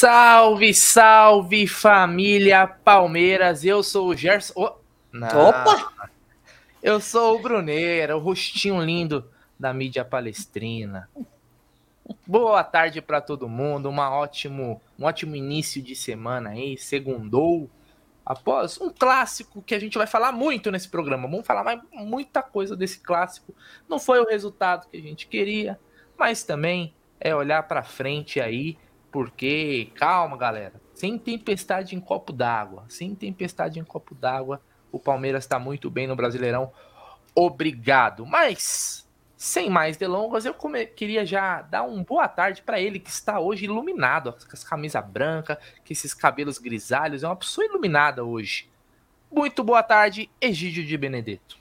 [0.00, 3.66] Salve, salve família Palmeiras.
[3.66, 4.54] Eu sou o Gerson.
[4.56, 4.72] Oh,
[5.12, 6.10] Opa!
[6.82, 11.06] Eu sou o Bruneira, o rostinho lindo da mídia palestrina.
[12.26, 17.68] Boa tarde para todo mundo, uma ótimo, um ótimo início de semana aí, segundou.
[18.24, 22.42] Após um clássico que a gente vai falar muito nesse programa, vamos falar mais muita
[22.42, 23.54] coisa desse clássico.
[23.86, 25.78] Não foi o resultado que a gente queria,
[26.16, 28.78] mas também é olhar para frente aí
[29.10, 34.60] porque, calma, galera, sem tempestade em copo d'água, sem tempestade em copo d'água,
[34.92, 36.72] o Palmeiras está muito bem no Brasileirão.
[37.34, 38.26] Obrigado.
[38.26, 40.54] Mas, sem mais delongas, eu
[40.94, 45.00] queria já dar uma boa tarde para ele que está hoje iluminado, com as camisa
[45.00, 48.68] branca, com esses cabelos grisalhos, é uma pessoa iluminada hoje.
[49.30, 51.58] Muito boa tarde, Egídio de Benedetto.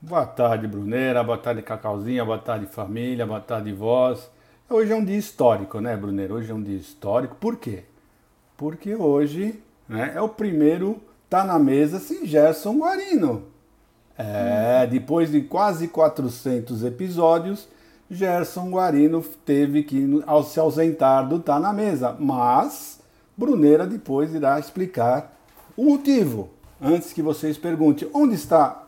[0.00, 4.30] Boa tarde, Bruneira, boa tarde, Cacauzinha, boa tarde, família, boa tarde, voz.
[4.70, 6.30] Hoje é um dia histórico, né, Brunner?
[6.30, 7.34] Hoje é um dia histórico.
[7.36, 7.84] Por quê?
[8.54, 13.44] Porque hoje né, é o primeiro Tá na Mesa sem Gerson Guarino.
[14.18, 14.90] É, hum.
[14.90, 17.66] depois de quase 400 episódios,
[18.10, 20.06] Gerson Guarino teve que
[20.44, 22.14] se ausentar do Tá na Mesa.
[22.20, 23.00] Mas
[23.34, 25.34] Bruneira depois irá explicar
[25.78, 26.50] o motivo.
[26.78, 28.86] Antes que vocês perguntem, onde está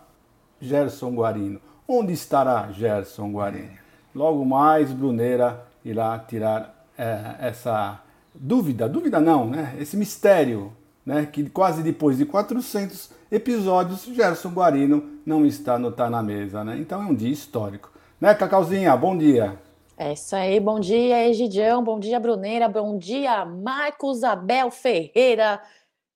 [0.60, 1.58] Gerson Guarino?
[1.88, 3.80] Onde estará Gerson Guarino?
[4.14, 8.00] Logo mais, Bruneira irá tirar é, essa
[8.34, 9.76] dúvida, dúvida não, né?
[9.78, 10.72] Esse mistério,
[11.04, 11.26] né?
[11.26, 16.76] Que quase depois de 400 episódios, Gerson Guarino não está no Tá na Mesa, né?
[16.78, 17.90] Então é um dia histórico.
[18.20, 18.94] Né, Cacauzinha?
[18.96, 19.58] Bom dia.
[19.96, 25.60] É isso aí, bom dia, Egidião, bom dia, Bruneira, bom dia, Marcos Abel Ferreira,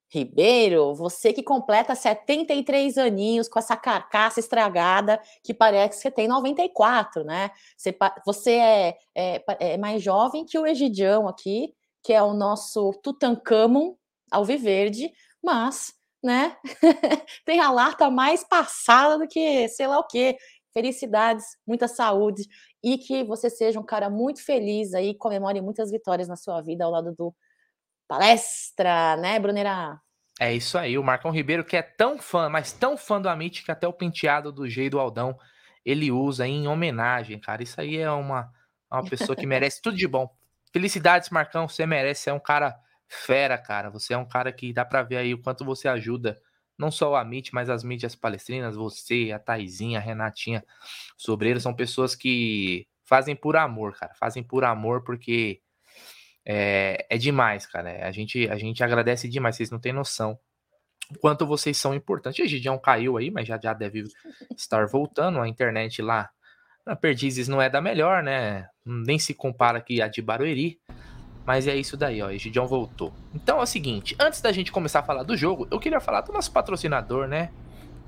[0.09, 7.25] Ribeiro, você que completa 73 aninhos com essa carcaça estragada que parece que tem 94,
[7.25, 7.51] né?
[7.77, 12.93] Você, você é, é, é, mais jovem que o Egidião aqui, que é o nosso
[13.03, 13.97] Tutankhamon
[14.31, 15.11] alviverde,
[15.43, 15.93] mas,
[16.23, 16.57] né,
[17.45, 20.37] tem a lata mais passada do que sei lá o quê.
[20.73, 22.49] Felicidades, muita saúde
[22.83, 26.85] e que você seja um cara muito feliz aí, comemore muitas vitórias na sua vida
[26.85, 27.35] ao lado do
[28.09, 30.01] palestra, né, Bruneira?
[30.41, 33.65] É isso aí, o Marcão Ribeiro que é tão fã, mas tão fã do Amit
[33.65, 35.39] que até o penteado do G do Aldão
[35.85, 37.63] ele usa em homenagem, cara.
[37.63, 38.51] Isso aí é uma,
[38.91, 40.29] uma pessoa que merece tudo de bom.
[40.73, 42.75] Felicidades, Marcão, você merece, você é um cara
[43.07, 43.91] fera, cara.
[43.91, 46.41] Você é um cara que dá pra ver aí o quanto você ajuda
[46.77, 50.65] não só o Amit, mas as mídias palestrinas, você, a Taizinha, a Renatinha,
[51.17, 54.15] Sobreiro, são pessoas que fazem por amor, cara.
[54.15, 55.61] Fazem por amor porque
[56.47, 58.07] é, é demais, cara.
[58.07, 60.39] A gente, a gente agradece demais, vocês não têm noção
[61.11, 62.45] o quanto vocês são importantes.
[62.45, 64.05] O Gidião caiu aí, mas já, já deve
[64.57, 65.41] estar voltando.
[65.41, 66.31] A internet lá
[66.87, 68.69] na Perdizes não é da melhor, né?
[68.85, 70.79] Nem se compara aqui a de Barueri.
[71.47, 72.29] Mas é isso daí, ó.
[72.29, 73.13] O Gidião voltou.
[73.35, 76.23] Então é o seguinte: antes da gente começar a falar do jogo, eu queria falar
[76.23, 77.51] do nosso patrocinador, né?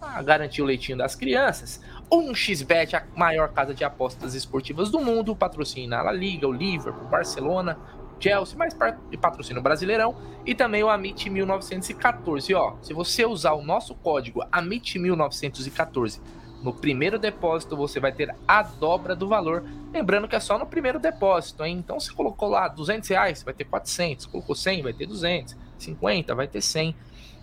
[0.00, 1.82] Ah, garantir o leitinho das crianças.
[2.10, 6.52] Um xbet a maior casa de apostas esportivas do mundo, patrocina a La Liga, o
[6.52, 7.78] Liverpool, o Barcelona,
[8.18, 8.74] Chelsea, mas
[9.20, 12.54] patrocina o Brasileirão e também o Amit 1914.
[12.54, 16.20] ó, se você usar o nosso código Amit 1914
[16.62, 19.64] no primeiro depósito, você vai ter a dobra do valor.
[19.92, 21.76] Lembrando que é só no primeiro depósito, hein?
[21.78, 24.26] Então, se colocou lá 200 reais, vai ter 400.
[24.26, 25.56] Colocou 100, vai ter 200.
[25.78, 26.96] 50, vai ter 100.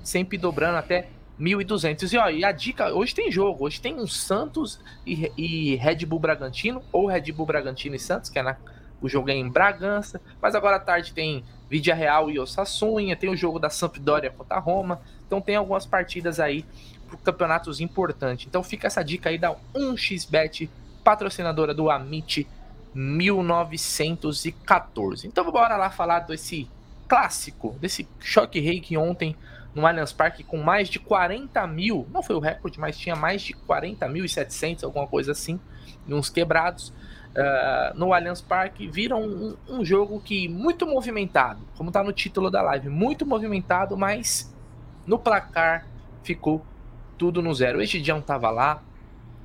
[0.04, 1.08] Sempre dobrando até
[1.40, 2.12] 1.200.
[2.12, 3.66] E, ó, e a dica, hoje tem jogo.
[3.66, 8.30] Hoje tem um Santos e, e Red Bull Bragantino, ou Red Bull Bragantino e Santos,
[8.30, 8.58] que é na
[9.04, 13.30] o jogo é em Bragança, mas agora à tarde tem Vidia Real e Osassunha, tem
[13.30, 16.66] o jogo da Sampdoria contra a Roma, então tem algumas partidas aí
[17.08, 18.48] para campeonatos importantes.
[18.48, 20.70] Então fica essa dica aí da 1xBet,
[21.04, 22.48] patrocinadora do Amit
[22.96, 25.28] 1914.
[25.28, 26.70] Então bora lá falar desse
[27.08, 29.36] clássico, desse choque rei que ontem
[29.76, 33.42] no Allianz Parque com mais de 40 mil, não foi o recorde, mas tinha mais
[33.42, 35.60] de 40 mil e 700, alguma coisa assim,
[36.08, 36.94] e uns quebrados
[37.36, 42.50] uh, no Allianz Parque, viram um, um, jogo que muito movimentado, como está no título
[42.50, 44.54] da live, muito movimentado, mas
[45.06, 45.88] no placar
[46.24, 46.66] ficou
[47.18, 47.80] tudo no zero.
[47.80, 48.82] O Egidião estava lá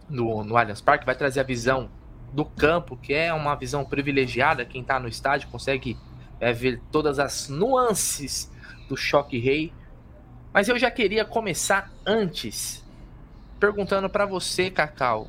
[0.08, 1.90] no, no Allianz Parque, vai trazer a visão
[2.32, 5.96] do campo, que é uma visão privilegiada, quem está no estádio consegue
[6.40, 8.52] é, ver todas as nuances
[8.88, 9.72] do choque rei.
[10.52, 12.84] Mas eu já queria começar antes
[13.58, 15.28] perguntando para você, Cacau,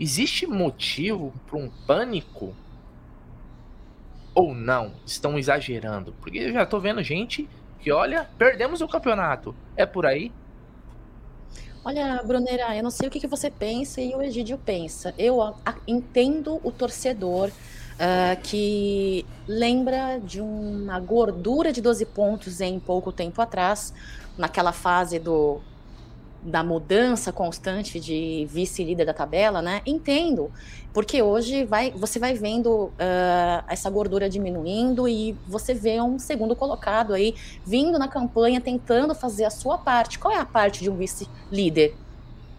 [0.00, 2.54] Existe motivo para um pânico?
[4.34, 4.94] Ou não?
[5.04, 6.14] Estão exagerando?
[6.22, 7.46] Porque eu já tô vendo gente
[7.80, 9.54] que, olha, perdemos o campeonato.
[9.76, 10.32] É por aí?
[11.84, 15.14] Olha, Brunera, eu não sei o que, que você pensa e o Egídio pensa.
[15.18, 15.54] Eu a,
[15.86, 23.42] entendo o torcedor uh, que lembra de uma gordura de 12 pontos em pouco tempo
[23.42, 23.92] atrás,
[24.38, 25.60] naquela fase do
[26.42, 29.82] da mudança constante de vice-líder da tabela, né?
[29.84, 30.50] Entendo,
[30.92, 32.92] porque hoje vai, você vai vendo uh,
[33.68, 37.34] essa gordura diminuindo e você vê um segundo colocado aí
[37.64, 40.18] vindo na campanha tentando fazer a sua parte.
[40.18, 41.94] Qual é a parte de um vice-líder?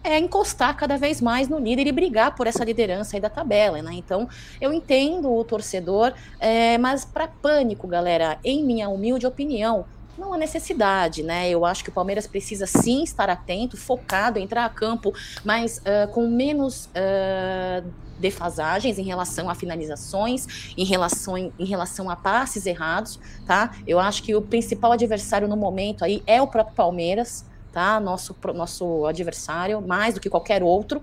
[0.04, 3.80] É encostar cada vez mais no líder e brigar por essa liderança aí da tabela,
[3.82, 3.92] né?
[3.94, 4.28] Então,
[4.60, 9.84] eu entendo o torcedor, é, mas para pânico, galera, em minha humilde opinião,
[10.16, 11.48] não há necessidade, né?
[11.48, 15.12] Eu acho que o Palmeiras precisa sim estar atento, focado, entrar a campo,
[15.44, 17.88] mas uh, com menos uh,
[18.18, 23.74] defasagens em relação a finalizações, em relação, em relação a passes errados, tá?
[23.86, 27.98] Eu acho que o principal adversário no momento aí é o próprio Palmeiras, tá?
[27.98, 31.02] Nosso, nosso adversário, mais do que qualquer outro.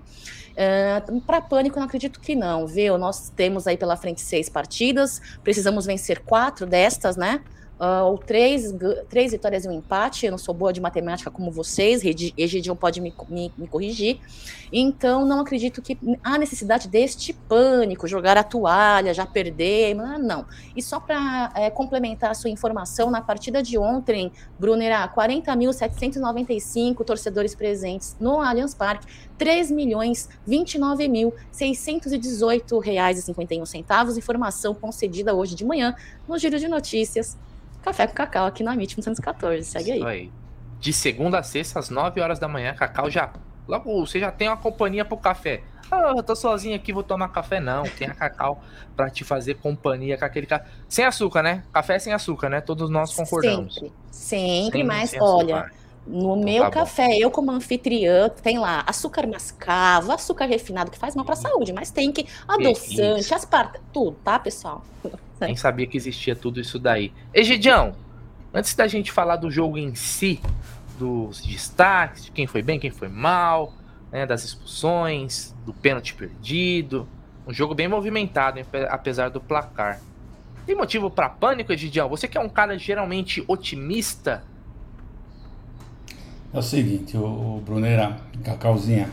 [0.50, 2.96] Uh, para pânico, não acredito que não, viu?
[2.96, 7.42] Nós temos aí pela frente seis partidas, precisamos vencer quatro destas, né?
[7.80, 8.72] Uh, ou três,
[9.08, 10.26] três vitórias e um empate.
[10.26, 14.20] Eu não sou boa de matemática como vocês, Egidion pode me, me, me, corrigir.
[14.72, 19.94] Então, não acredito que há necessidade deste pânico, jogar a toalha, já perder.
[19.94, 20.44] Não.
[20.76, 27.54] E só para é, complementar a sua informação, na partida de ontem, Brunerá, 40.795 torcedores
[27.54, 29.06] presentes no Allianz Parque,
[29.38, 34.18] 3 milhões 29 mil 618 reais e 51 centavos.
[34.18, 35.94] Informação concedida hoje de manhã
[36.28, 37.38] no Giro de Notícias
[37.82, 39.64] Café com Cacau aqui na MIT 1914.
[39.64, 40.04] Segue aí.
[40.04, 40.32] aí.
[40.78, 43.32] De segunda a sexta, às 9 horas da manhã, Cacau já.
[43.68, 45.62] Logo, você já tem uma companhia pro café.
[45.90, 47.58] Ah, eu tô sozinho aqui, vou tomar café.
[47.60, 48.62] Não, tem a Cacau
[48.96, 50.66] pra te fazer companhia com aquele café.
[50.88, 51.64] Sem açúcar, né?
[51.72, 52.60] Café sem açúcar, né?
[52.60, 53.74] Todos nós concordamos.
[53.74, 55.70] Sempre, sempre, mas olha.
[56.06, 57.14] No então, meu tá café, bom.
[57.14, 61.90] eu como anfitriã, tem lá açúcar mascavo, açúcar refinado, que faz mal pra saúde, mas
[61.90, 64.82] tem que adoçante, aspartame, tudo, tá, pessoal?
[65.40, 67.12] Nem sabia que existia tudo isso daí.
[67.32, 67.94] Egidião,
[68.52, 70.40] antes da gente falar do jogo em si,
[70.98, 73.72] dos destaques, de quem foi bem, quem foi mal,
[74.12, 77.08] né, das expulsões, do pênalti perdido,
[77.46, 80.00] um jogo bem movimentado, hein, apesar do placar.
[80.66, 82.08] Tem motivo para pânico, Egidião?
[82.08, 84.44] Você que é um cara geralmente otimista?
[86.52, 89.08] É o seguinte, o, o Bruneira, Cacauzinha,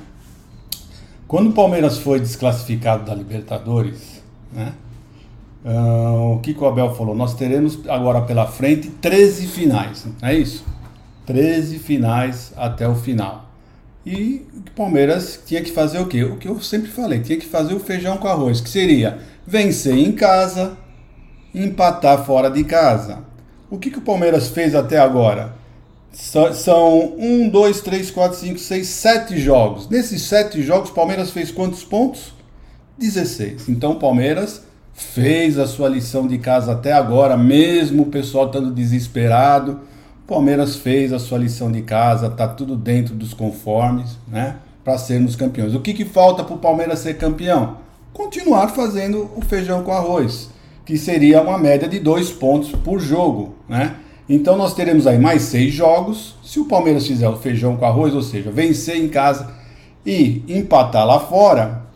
[1.27, 4.73] quando o Palmeiras foi desclassificado da Libertadores, né?
[5.65, 7.15] Uh, o que o Abel falou?
[7.15, 10.63] Nós teremos agora pela frente 13 finais, é isso?
[11.25, 13.49] 13 finais até o final.
[14.05, 16.23] E o Palmeiras tinha que fazer o quê?
[16.23, 19.97] O que eu sempre falei, tinha que fazer o feijão com arroz, que seria vencer
[19.97, 20.77] em casa,
[21.53, 23.19] empatar fora de casa.
[23.69, 25.55] O que, que o Palmeiras fez até agora?
[26.53, 29.89] São 1, 2, 3, 4, 5, 6, 7 jogos.
[29.89, 32.33] Nesses 7 jogos, o Palmeiras fez quantos pontos?
[32.97, 33.67] 16.
[33.67, 34.63] Então o Palmeiras
[34.97, 39.79] fez a sua lição de casa até agora, mesmo o pessoal estando desesperado.
[40.23, 44.55] O Palmeiras fez a sua lição de casa, tá tudo dentro dos conformes, né?
[44.83, 45.75] Para sermos campeões.
[45.75, 47.77] O que, que falta para o Palmeiras ser campeão?
[48.11, 50.49] Continuar fazendo o feijão com arroz,
[50.83, 53.97] que seria uma média de dois pontos por jogo, né?
[54.27, 56.35] Então nós teremos aí mais seis jogos.
[56.43, 59.51] Se o Palmeiras fizer o feijão com arroz, ou seja, vencer em casa
[60.03, 61.86] e empatar lá fora,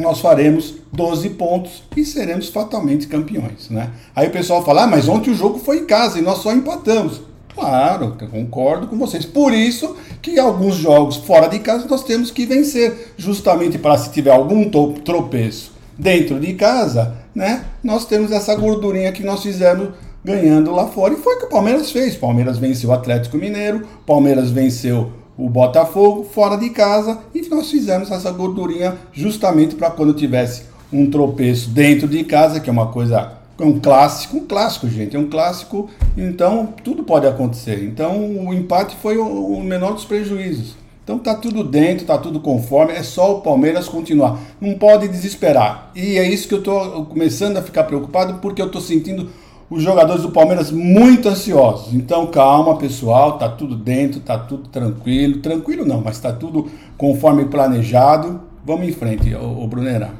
[0.00, 3.90] nós faremos 12 pontos e seremos fatalmente campeões, né?
[4.14, 6.52] Aí o pessoal fala, ah, mas ontem o jogo foi em casa e nós só
[6.52, 7.22] empatamos.
[7.54, 9.26] Claro, concordo com vocês.
[9.26, 14.12] Por isso que alguns jogos fora de casa nós temos que vencer, justamente para se
[14.12, 14.70] tiver algum
[15.04, 17.64] tropeço dentro de casa, né?
[17.82, 19.88] Nós temos essa gordurinha que nós fizemos
[20.24, 22.14] ganhando lá fora e foi o que o Palmeiras fez.
[22.14, 28.10] Palmeiras venceu o Atlético Mineiro, Palmeiras venceu o Botafogo fora de casa e nós fizemos
[28.10, 33.34] essa gordurinha justamente para quando tivesse um tropeço dentro de casa, que é uma coisa,
[33.56, 37.84] é um clássico, um clássico, gente, é um clássico, então tudo pode acontecer.
[37.84, 40.76] Então o empate foi o, menor dos prejuízos.
[41.04, 44.38] Então tá tudo dentro, tá tudo conforme, é só o Palmeiras continuar.
[44.60, 45.90] Não pode desesperar.
[45.94, 49.30] E é isso que eu tô começando a ficar preocupado porque eu tô sentindo
[49.70, 51.92] os jogadores do Palmeiras muito ansiosos.
[51.92, 55.40] Então calma, pessoal, tá tudo dentro, tá tudo tranquilo.
[55.40, 58.40] Tranquilo não, mas tá tudo conforme planejado.
[58.64, 60.10] Vamos em frente, o, o Brunera.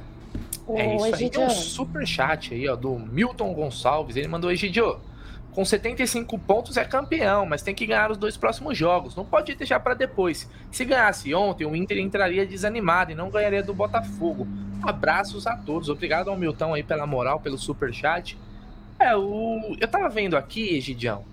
[0.70, 1.30] É isso aí.
[1.30, 4.16] Tem um super chat aí, ó, do Milton Gonçalves.
[4.16, 4.98] Ele mandou, Egidio,
[5.52, 9.16] com 75 pontos é campeão, mas tem que ganhar os dois próximos jogos.
[9.16, 10.48] Não pode deixar para depois.
[10.70, 14.46] Se ganhasse ontem, o Inter entraria desanimado e não ganharia do Botafogo.
[14.82, 15.88] Abraços a todos.
[15.88, 18.38] Obrigado ao Milton aí pela moral, pelo super chat.
[18.98, 19.76] É, o...
[19.80, 21.24] eu tava vendo aqui, Egidião,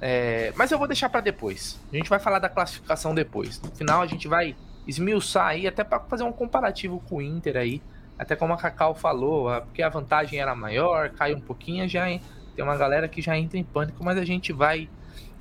[0.00, 0.52] é...
[0.56, 1.80] mas eu vou deixar para depois.
[1.92, 3.60] A gente vai falar da classificação depois.
[3.60, 4.56] No final a gente vai
[4.86, 7.82] esmiuçar aí, até para fazer um comparativo com o Inter aí,
[8.18, 12.64] até como a Cacau falou, porque a vantagem era maior, cai um pouquinho, já tem
[12.64, 14.88] uma galera que já entra em pânico, mas a gente vai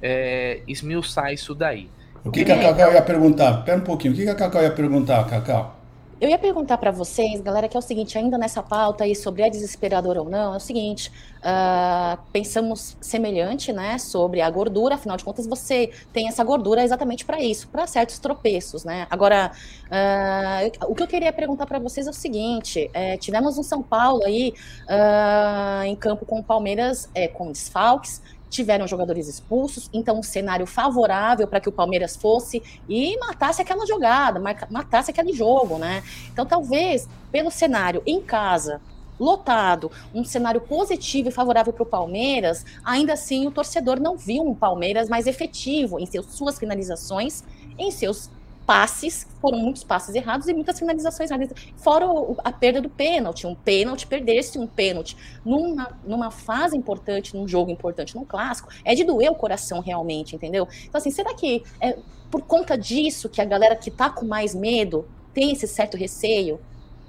[0.02, 1.90] é, esmiuçar isso daí.
[2.24, 3.64] O que, que a Cacau ia perguntar?
[3.64, 5.83] Pera um pouquinho, o que, que a Cacau ia perguntar, Cacau?
[6.22, 9.42] Eu ia perguntar para vocês, galera, que é o seguinte, ainda nessa pauta aí sobre
[9.42, 15.18] é desesperador ou não, é o seguinte, uh, pensamos semelhante, né, sobre a gordura, afinal
[15.18, 19.06] de contas você tem essa gordura exatamente para isso, para certos tropeços, né.
[19.10, 19.52] Agora,
[19.88, 23.82] uh, o que eu queria perguntar para vocês é o seguinte, é, tivemos um São
[23.84, 24.54] Paulo aí
[24.86, 28.22] uh, em campo com o Palmeiras é, com desfalques,
[28.54, 33.86] tiveram jogadores expulsos, então um cenário favorável para que o Palmeiras fosse e matasse aquela
[33.86, 36.04] jogada, matasse aquele jogo, né?
[36.32, 38.80] Então talvez pelo cenário em casa,
[39.20, 44.44] lotado, um cenário positivo e favorável para o Palmeiras, ainda assim o torcedor não viu
[44.44, 47.44] um Palmeiras mais efetivo em seus, suas finalizações,
[47.78, 48.30] em seus
[48.66, 51.52] passes, foram muitos passes errados e muitas finalizações erradas.
[51.78, 52.06] Fora
[52.44, 57.70] a perda do pênalti, um pênalti, perder-se um pênalti numa, numa fase importante, num jogo
[57.72, 60.68] importante, num clássico, é de doer o coração realmente, entendeu?
[60.86, 61.98] Então, assim, será que é
[62.32, 66.60] por conta disso que a galera que tá com mais medo tem esse certo receio?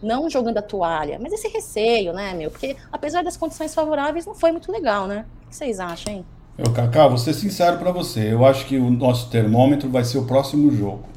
[0.02, 2.50] Não jogando a toalha, mas esse receio, né, meu?
[2.50, 5.24] Porque apesar das condições favoráveis, não foi muito legal, né?
[5.46, 6.26] O que vocês acham, hein?
[6.58, 8.32] Eu, Cacá, vou ser sincero para você.
[8.32, 11.13] Eu acho que o nosso termômetro vai ser o próximo jogo.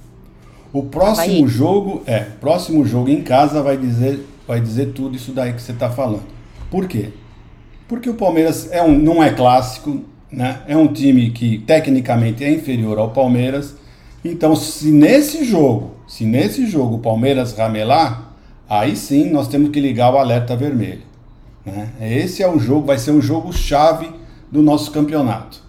[0.74, 5.32] O próximo vai jogo, é, próximo jogo em casa vai dizer, vai dizer tudo isso
[5.32, 6.24] daí que você está falando.
[6.70, 7.10] Por quê?
[7.88, 10.62] Porque o Palmeiras é um, não é clássico, né?
[10.68, 13.76] É um time que tecnicamente é inferior ao Palmeiras.
[14.24, 18.34] Então, se nesse jogo, se nesse jogo o Palmeiras ramelar,
[18.70, 21.04] aí sim nós temos que ligar o alerta vermelho.
[21.66, 21.90] Né?
[22.02, 24.10] Esse é o jogo, vai ser um jogo chave
[24.52, 25.62] do nosso campeonato.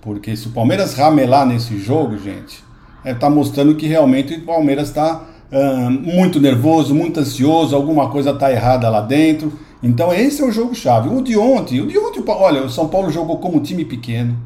[0.00, 2.62] Porque se o Palmeiras ramelar nesse jogo, gente,
[3.06, 5.22] está é, tá mostrando que realmente o Palmeiras está
[5.52, 9.52] uh, muito nervoso, muito ansioso, alguma coisa está errada lá dentro.
[9.82, 11.08] Então esse é o jogo-chave.
[11.08, 14.36] O de ontem, o de ontem, olha, o São Paulo jogou como time pequeno,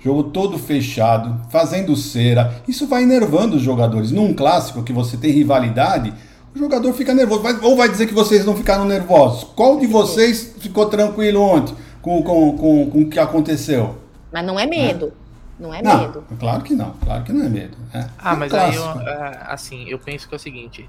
[0.00, 2.62] jogou todo fechado, fazendo cera.
[2.66, 4.10] Isso vai enervando os jogadores.
[4.10, 6.14] Num clássico que você tem rivalidade,
[6.54, 7.42] o jogador fica nervoso.
[7.42, 9.44] Vai, ou vai dizer que vocês não ficaram nervosos.
[9.54, 13.96] Qual de vocês ficou tranquilo ontem com, com, com, com o que aconteceu?
[14.32, 15.12] Mas não é medo.
[15.24, 15.27] É.
[15.58, 16.24] Não é não, medo.
[16.38, 17.76] Claro que não, claro que não é medo.
[17.92, 18.84] É, ah, é mas clássico.
[18.84, 20.88] aí, eu, é, assim, eu penso que é o seguinte: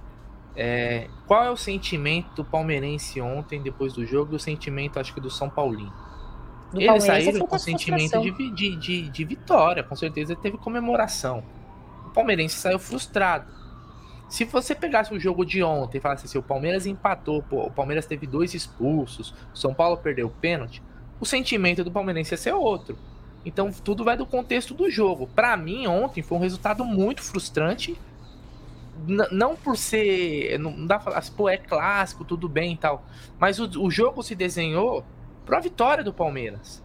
[0.55, 5.13] é, qual é o sentimento do palmeirense ontem, depois do jogo, e o sentimento, acho
[5.13, 5.93] que, do São Paulino?
[6.71, 11.43] Do Eles saíram com sentimento de, de, de, de, vitória, com certeza teve comemoração.
[12.05, 13.59] O palmeirense saiu frustrado.
[14.27, 17.71] Se você pegasse o jogo de ontem e falasse assim, o Palmeiras empatou, pô, o
[17.71, 20.83] Palmeiras teve dois expulsos, o São Paulo perdeu o pênalti,
[21.19, 22.95] o sentimento do palmeirense ia ser outro.
[23.49, 25.27] Então tudo vai do contexto do jogo.
[25.27, 27.99] Para mim, ontem foi um resultado muito frustrante.
[29.07, 30.59] N não por ser.
[30.59, 33.03] Não dá pra falar assim, pô, é clássico, tudo bem e tal.
[33.39, 35.03] Mas o, o jogo se desenhou
[35.47, 36.83] pra vitória do Palmeiras.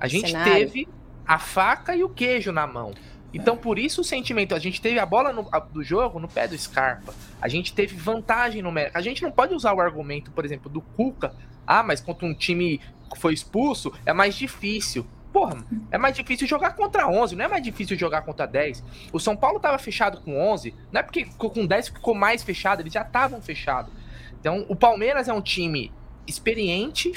[0.00, 0.52] A gente Cenário.
[0.54, 0.88] teve
[1.26, 2.94] a faca e o queijo na mão.
[3.32, 4.54] Então, por isso o sentimento.
[4.54, 7.12] A gente teve a bola no, a, do jogo no pé do Scarpa.
[7.42, 8.98] A gente teve vantagem numérica.
[8.98, 11.34] A gente não pode usar o argumento, por exemplo, do Cuca.
[11.66, 12.80] Ah, mas contra um time
[13.12, 15.06] que foi expulso é mais difícil.
[15.34, 18.84] Porra, é mais difícil jogar contra 11, não é mais difícil jogar contra 10.
[19.12, 22.44] O São Paulo tava fechado com 11, não é porque ficou com 10 ficou mais
[22.44, 23.92] fechado, eles já estavam fechados.
[24.38, 25.90] Então, o Palmeiras é um time
[26.24, 27.10] experiente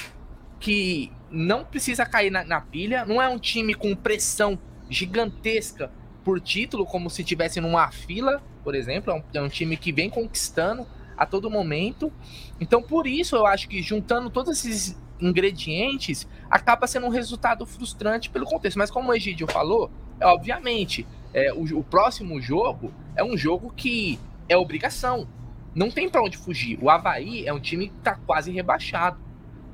[0.60, 4.58] que não precisa cair na, na pilha, não é um time com pressão
[4.90, 5.92] gigantesca
[6.24, 9.12] por título, como se tivesse numa fila, por exemplo.
[9.12, 12.12] É um, é um, time que vem conquistando a todo momento.
[12.60, 18.30] Então, por isso, eu acho que juntando todos esses ingredientes, acaba sendo um resultado frustrante
[18.30, 18.78] pelo contexto.
[18.78, 23.72] Mas como o Egidio falou, é, obviamente, é, o, o, próximo jogo é um jogo
[23.76, 25.28] que é obrigação.
[25.76, 26.80] Não tem para onde fugir.
[26.82, 29.20] O Havaí é um time que tá quase rebaixado.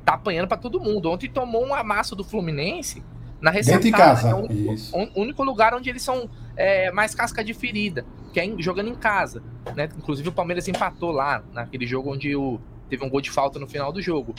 [0.03, 1.09] Tá apanhando para todo mundo.
[1.09, 3.03] Ontem tomou um amasso do Fluminense
[3.43, 4.29] na Dentro de casa.
[4.29, 8.61] É o único lugar onde eles são é, mais casca de ferida, que é em,
[8.61, 9.43] jogando em casa.
[9.75, 9.89] Né?
[9.97, 12.59] Inclusive o Palmeiras empatou lá, naquele jogo onde o,
[12.89, 14.33] teve um gol de falta no final do jogo.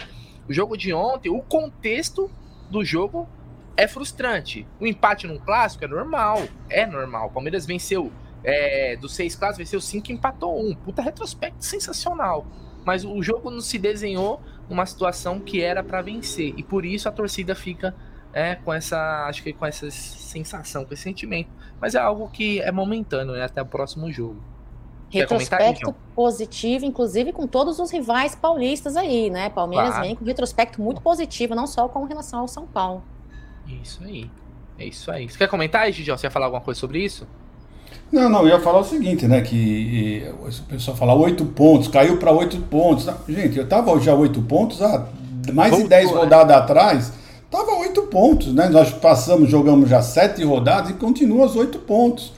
[0.48, 2.30] O jogo de ontem, o contexto
[2.70, 3.28] do jogo
[3.76, 4.66] é frustrante.
[4.78, 6.42] O empate num clássico é normal.
[6.68, 7.28] É normal.
[7.28, 10.74] O Palmeiras venceu é, dos seis clássicos, venceu cinco e empatou um.
[10.74, 12.46] Puta retrospecto sensacional.
[12.84, 16.54] Mas o jogo não se desenhou numa situação que era para vencer.
[16.56, 17.94] E por isso a torcida fica
[18.32, 21.50] é, com essa, acho que com essa sensação, com esse sentimento.
[21.80, 24.53] Mas é algo que é momentâneo, né, até o próximo jogo.
[25.20, 29.48] Retrospecto positivo, inclusive com todos os rivais paulistas aí, né?
[29.48, 30.04] Palmeiras claro.
[30.04, 33.02] vem com retrospecto muito positivo, não só com relação ao São Paulo.
[33.82, 34.30] Isso aí.
[34.78, 35.28] É isso aí.
[35.28, 36.16] Você quer comentar, Gigião?
[36.16, 37.26] Você ia falar alguma coisa sobre isso?
[38.10, 39.40] Não, não, eu ia falar o seguinte, né?
[39.40, 43.08] Que o pessoal fala oito pontos, caiu para oito pontos.
[43.28, 45.08] Gente, eu tava já oito pontos há
[45.52, 46.16] mais Voltou, de dez né?
[46.16, 47.12] rodadas atrás.
[47.50, 48.68] Tava oito pontos, né?
[48.68, 52.32] Nós passamos, jogamos já sete rodadas e continua os oito pontos.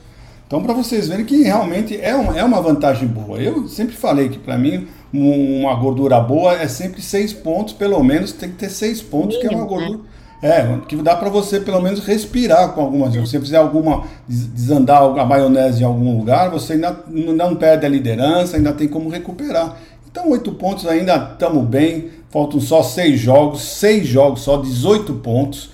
[0.46, 3.38] Então, para vocês verem que realmente é, um, é uma vantagem boa.
[3.38, 8.32] Eu sempre falei que para mim uma gordura boa é sempre seis pontos, pelo menos
[8.32, 9.68] tem que ter seis pontos, que é uma né?
[9.68, 10.00] gordura.
[10.42, 13.12] É, que dá para você pelo menos respirar com algumas.
[13.12, 14.04] Se você fizer alguma.
[14.28, 19.08] desandar a maionese em algum lugar, você ainda não perde a liderança, ainda tem como
[19.08, 19.76] recuperar.
[20.08, 22.10] Então, oito pontos ainda estamos bem.
[22.30, 25.70] Faltam só seis jogos, seis jogos, só 18 pontos.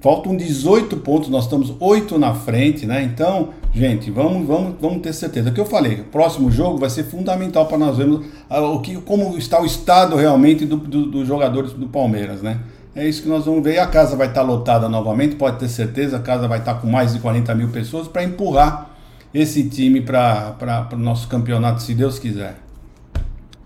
[0.00, 3.02] Faltam 18 pontos, nós estamos oito na frente, né?
[3.02, 5.50] Então, gente, vamos, vamos, vamos ter certeza.
[5.50, 8.98] O que eu falei, o próximo jogo vai ser fundamental para nós vermos o que,
[9.02, 12.58] como está o estado realmente dos do, do jogadores do Palmeiras, né?
[12.94, 13.74] É isso que nós vamos ver.
[13.74, 16.16] E a casa vai estar lotada novamente, pode ter certeza.
[16.16, 18.90] A casa vai estar com mais de 40 mil pessoas para empurrar
[19.34, 20.56] esse time para
[20.92, 22.56] o nosso campeonato, se Deus quiser.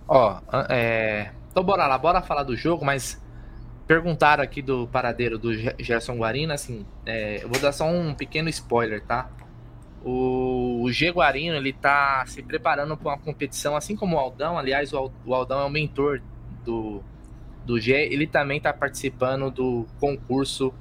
[0.08, 0.38] Ó,
[0.68, 1.30] é...
[1.48, 3.22] então bora lá, bora falar do jogo, mas
[3.86, 7.44] perguntaram aqui do paradeiro do Gerson Guarino, assim, é...
[7.44, 9.30] eu vou dar só um pequeno spoiler, tá?
[10.04, 14.59] O, o G Guarino, ele tá se preparando para uma competição, assim como o Aldão,
[14.59, 16.23] aliás, o Aldão é o mentor
[16.64, 17.02] do,
[17.64, 20.73] do G, ele também está participando do concurso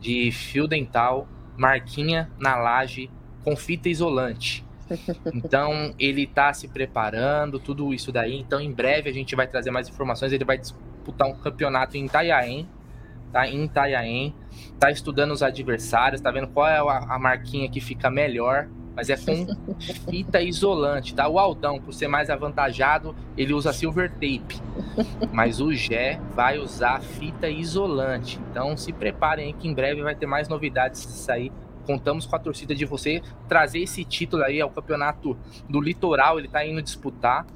[0.00, 3.10] de fio dental, marquinha na laje
[3.44, 4.64] com fita isolante.
[5.32, 8.36] Então ele está se preparando, tudo isso daí.
[8.36, 10.32] Então em breve a gente vai trazer mais informações.
[10.32, 12.68] Ele vai disputar um campeonato em Itanhaém,
[13.32, 13.46] tá?
[13.48, 14.34] Em Itanhaém,
[14.78, 19.08] tá estudando os adversários, tá vendo qual é a, a marquinha que fica melhor mas
[19.08, 19.46] é com
[20.10, 21.28] fita isolante, tá?
[21.28, 24.60] O Aldão, por ser mais avantajado, ele usa silver tape,
[25.32, 28.38] mas o Gé vai usar fita isolante.
[28.50, 31.52] Então se preparem aí que em breve vai ter mais novidades disso aí.
[31.86, 35.36] Contamos com a torcida de você trazer esse título aí ao campeonato
[35.68, 37.46] do Litoral, ele tá indo disputar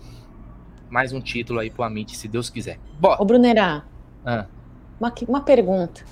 [0.88, 2.78] mais um título aí pro Amit, se Deus quiser.
[2.98, 3.20] Bora.
[3.20, 3.84] Ô Brunerá,
[4.24, 4.46] ah.
[5.00, 6.04] Uma, uma pergunta.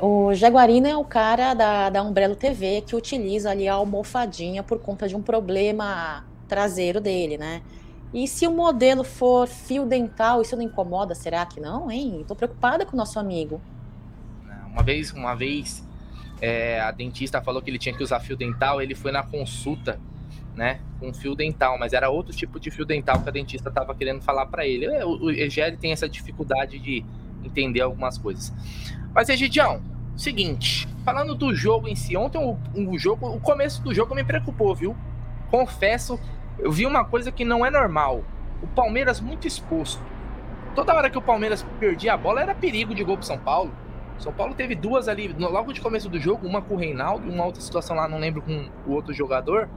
[0.00, 4.80] O Jaguarina é o cara da, da Umbrella TV que utiliza ali a almofadinha por
[4.80, 7.62] conta de um problema traseiro dele, né?
[8.12, 11.14] E se o modelo for fio dental, isso não incomoda?
[11.14, 12.24] Será que não, hein?
[12.26, 13.60] Tô preocupada com o nosso amigo.
[14.70, 15.86] Uma vez, uma vez,
[16.40, 19.98] é, a dentista falou que ele tinha que usar fio dental, ele foi na consulta,
[20.56, 23.94] né, com fio dental, mas era outro tipo de fio dental que a dentista estava
[23.94, 24.86] querendo falar para ele.
[24.86, 25.32] É, o, o
[25.80, 27.04] tem essa dificuldade de
[27.44, 28.52] entender algumas coisas.
[29.14, 29.82] Mas, Egidião,
[30.16, 32.56] seguinte, falando do jogo em si, ontem o,
[32.90, 34.96] o, jogo, o começo do jogo me preocupou, viu?
[35.50, 36.18] Confesso,
[36.58, 38.24] eu vi uma coisa que não é normal.
[38.62, 40.02] O Palmeiras muito exposto.
[40.74, 43.72] Toda hora que o Palmeiras perdia a bola era perigo de gol pro São Paulo.
[44.18, 47.44] São Paulo teve duas ali, logo de começo do jogo, uma com o Reinaldo, uma
[47.44, 49.68] outra situação lá, não lembro com o outro jogador.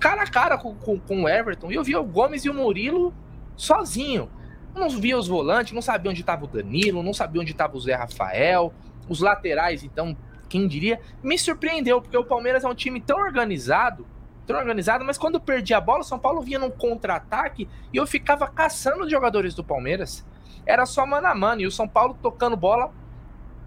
[0.00, 1.70] Cara a cara com, com, com o Everton.
[1.70, 3.14] E eu vi o Gomes e o Murilo
[3.56, 4.28] sozinho
[4.76, 7.80] não via os volantes, não sabia onde estava o Danilo, não sabia onde estava o
[7.80, 8.72] Zé Rafael,
[9.08, 10.16] os laterais, então,
[10.48, 11.00] quem diria?
[11.22, 14.06] Me surpreendeu, porque o Palmeiras é um time tão organizado,
[14.46, 18.06] tão organizado, mas quando perdia a bola, o São Paulo vinha num contra-ataque e eu
[18.06, 20.24] ficava caçando os jogadores do Palmeiras.
[20.64, 22.92] Era só mano a mano, e o São Paulo tocando bola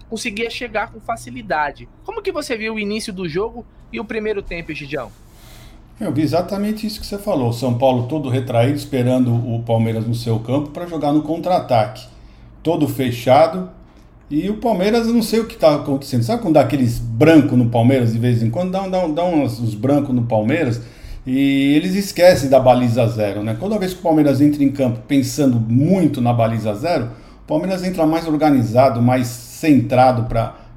[0.10, 1.88] conseguia chegar com facilidade.
[2.04, 5.12] Como que você viu o início do jogo e o primeiro tempo, Gidião?
[5.99, 7.51] Eu vi exatamente isso que você falou.
[7.51, 12.07] São Paulo todo retraído, esperando o Palmeiras no seu campo para jogar no contra-ataque.
[12.63, 13.69] Todo fechado.
[14.29, 16.23] E o Palmeiras, eu não sei o que está acontecendo.
[16.23, 18.71] Sabe quando dá aqueles brancos no Palmeiras de vez em quando?
[18.71, 20.81] Dá, dá, dá uns, uns brancos no Palmeiras
[21.27, 23.57] e eles esquecem da baliza zero, né?
[23.59, 27.09] Toda vez que o Palmeiras entra em campo pensando muito na baliza zero,
[27.43, 30.27] o Palmeiras entra mais organizado, mais centrado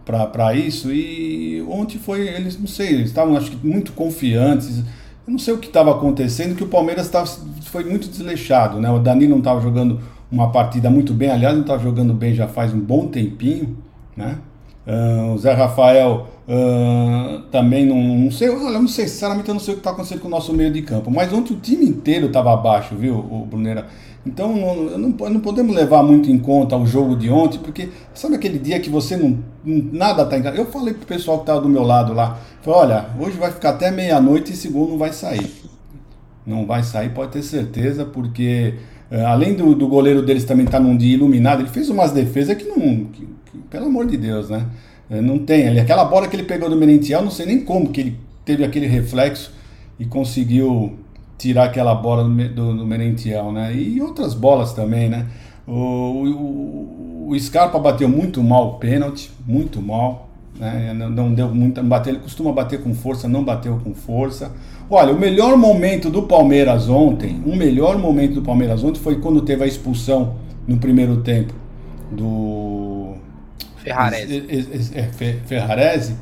[0.05, 0.93] para isso.
[0.93, 4.83] E ontem foi, eles, não sei, eles estavam acho que muito confiantes
[5.27, 7.27] eu não sei o que estava acontecendo, que o Palmeiras tava,
[7.67, 8.91] foi muito desleixado, né?
[8.91, 12.49] O Danilo não estava jogando uma partida muito bem, aliás, não estava jogando bem já
[12.49, 13.77] faz um bom tempinho,
[14.17, 14.39] né?
[14.85, 19.61] Uh, o Zé Rafael uh, também não, não sei, olha, não sei, sinceramente eu não
[19.61, 21.85] sei o que está acontecendo com o nosso meio de campo, mas ontem o time
[21.85, 23.87] inteiro estava abaixo, viu, o Brunera?
[24.25, 28.37] Então não, não, não, podemos levar muito em conta o jogo de ontem, porque sabe
[28.37, 29.39] aquele dia que você não.
[29.65, 30.63] nada está enganado.
[30.63, 33.71] Eu falei pro pessoal que estava do meu lado lá, falei, olha, hoje vai ficar
[33.71, 35.51] até meia-noite e segundo não vai sair.
[36.47, 38.75] Não vai sair, pode ter certeza, porque
[39.11, 42.13] uh, além do, do, goleiro deles também estar tá num dia iluminado, ele fez umas
[42.13, 43.07] defesas que não.
[43.07, 44.67] Que, que, pelo amor de Deus, né?
[45.11, 45.81] Uh, não tem.
[45.81, 48.87] Aquela bola que ele pegou do Merentiel, não sei nem como que ele teve aquele
[48.87, 49.53] reflexo
[49.99, 50.97] e conseguiu
[51.43, 53.75] tirar aquela bola do, do, do Merentiel, né?
[53.75, 55.27] E outras bolas também, né?
[55.67, 60.29] O, o, o Scarpa bateu muito mal o pênalti, muito mal.
[60.57, 60.95] né?
[60.95, 62.11] não, não deu muita bater.
[62.11, 64.53] Ele costuma bater com força, não bateu com força.
[64.89, 69.41] Olha, o melhor momento do Palmeiras ontem, o melhor momento do Palmeiras ontem foi quando
[69.43, 70.37] teve a expulsão
[70.69, 71.53] no primeiro tempo
[72.09, 73.15] do
[73.79, 74.93] Ferrarese.
[74.95, 75.03] É,
[75.45, 76.15] Ferrarese.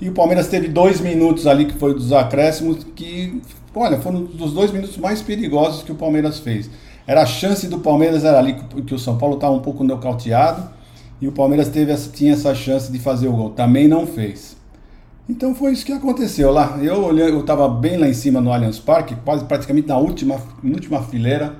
[0.00, 3.40] E o Palmeiras teve dois minutos ali que foi dos acréscimos que,
[3.74, 6.68] olha, foram dos dois minutos mais perigosos que o Palmeiras fez.
[7.06, 8.56] Era a chance do Palmeiras era ali
[8.86, 10.68] que o São Paulo estava um pouco nocauteado
[11.20, 13.50] e o Palmeiras teve essa, tinha essa chance de fazer o gol.
[13.50, 14.56] Também não fez.
[15.28, 16.78] Então foi isso que aconteceu lá.
[16.82, 20.36] Eu olhei, eu estava bem lá em cima no Allianz Parque, quase praticamente na última,
[20.62, 21.54] na última fileira,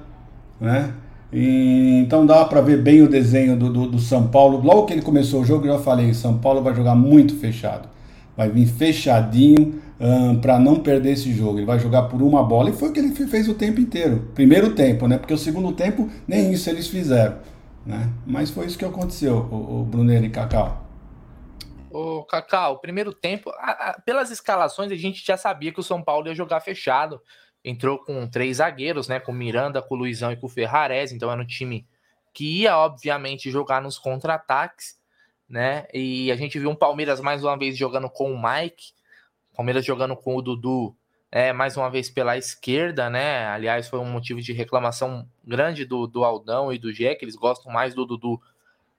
[0.61, 0.92] né?
[1.33, 4.61] Então dá para ver bem o desenho do, do, do, São Paulo.
[4.62, 7.88] Logo que ele começou o jogo, eu já falei: São Paulo vai jogar muito fechado.
[8.37, 11.59] Vai vir fechadinho um, para não perder esse jogo.
[11.59, 12.70] Ele vai jogar por uma bola.
[12.70, 14.31] E foi o que ele fez o tempo inteiro.
[14.35, 15.18] Primeiro tempo, né?
[15.18, 17.38] Porque o segundo tempo, nem isso eles fizeram.
[17.85, 18.12] Né?
[18.27, 20.85] Mas foi isso que aconteceu, o, o Brunner e Cacau.
[21.88, 26.03] Ô, Cacau, primeiro tempo, a, a, pelas escalações, a gente já sabia que o São
[26.03, 27.22] Paulo ia jogar fechado.
[27.64, 29.18] Entrou com três zagueiros, né?
[29.18, 31.14] Com Miranda, com Luizão e com Ferrarese.
[31.14, 31.87] Então era um time
[32.35, 34.95] que ia, obviamente, jogar nos contra-ataques,
[35.48, 35.87] né?
[35.92, 38.92] E a gente viu um Palmeiras mais uma vez jogando com o Mike,
[39.54, 40.96] Palmeiras jogando com o Dudu
[41.30, 43.46] é, mais uma vez pela esquerda, né?
[43.48, 47.37] Aliás, foi um motivo de reclamação grande do, do Aldão e do Gé, que eles
[47.37, 48.40] gostam mais do Dudu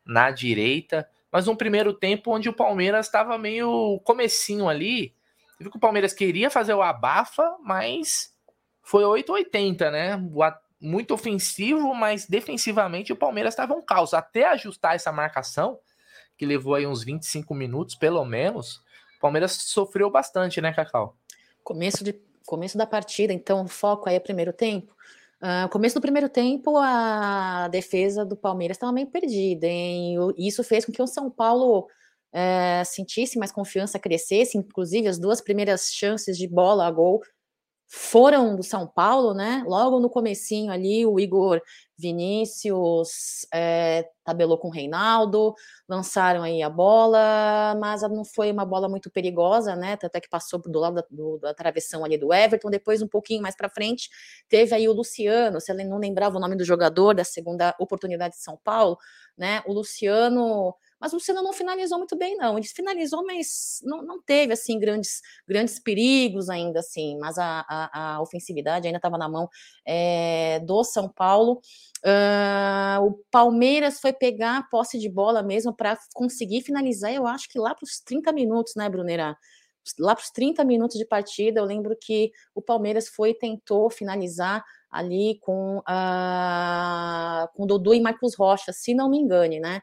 [0.06, 1.08] na direita.
[1.32, 5.14] Mas um primeiro tempo onde o Palmeiras estava meio comecinho ali.
[5.60, 8.34] Viu que o Palmeiras queria fazer o abafa, mas
[8.84, 10.22] foi 880, né?
[10.80, 14.14] Muito ofensivo, mas defensivamente o Palmeiras estava um caos.
[14.14, 15.80] Até ajustar essa marcação,
[16.38, 18.78] que levou aí uns 25 minutos, pelo menos,
[19.18, 21.16] o Palmeiras sofreu bastante, né, Cacau?
[21.64, 22.14] Começo de
[22.46, 24.96] começo da partida, então foco aí é primeiro tempo.
[25.42, 30.16] Uh, começo do primeiro tempo, a defesa do Palmeiras estava meio perdida, hein?
[30.38, 31.88] E isso fez com que o São Paulo
[32.34, 34.58] é, sentisse mais confiança, crescesse.
[34.58, 37.22] Inclusive, as duas primeiras chances de bola a gol
[37.88, 39.64] foram do São Paulo, né?
[39.66, 41.62] Logo no comecinho ali, o Igor
[41.98, 45.56] Vinícius é, tabelou com o Reinaldo,
[45.88, 49.98] lançaram aí a bola, mas não foi uma bola muito perigosa, né?
[50.02, 52.70] Até que passou do lado da, do, da travessão ali do Everton.
[52.70, 54.10] Depois, um pouquinho mais para frente,
[54.50, 55.62] teve aí o Luciano.
[55.62, 58.98] Se ele não lembrava o nome do jogador da segunda oportunidade de São Paulo,
[59.38, 59.64] né?
[59.66, 62.58] O Luciano mas o Luciano não finalizou muito bem, não.
[62.58, 67.18] Ele finalizou, mas não, não teve assim grandes, grandes perigos ainda assim.
[67.20, 69.48] Mas a, a, a ofensividade ainda estava na mão
[69.86, 71.62] é, do São Paulo.
[72.06, 77.50] Uh, o Palmeiras foi pegar a posse de bola mesmo para conseguir finalizar, eu acho
[77.50, 79.36] que lá para os 30 minutos, né, Brunera?
[80.00, 84.64] Lá para os 30 minutos de partida, eu lembro que o Palmeiras foi tentou finalizar
[84.92, 89.82] ali com, uh, com Dodô e Marcos Rocha, se não me engane, né?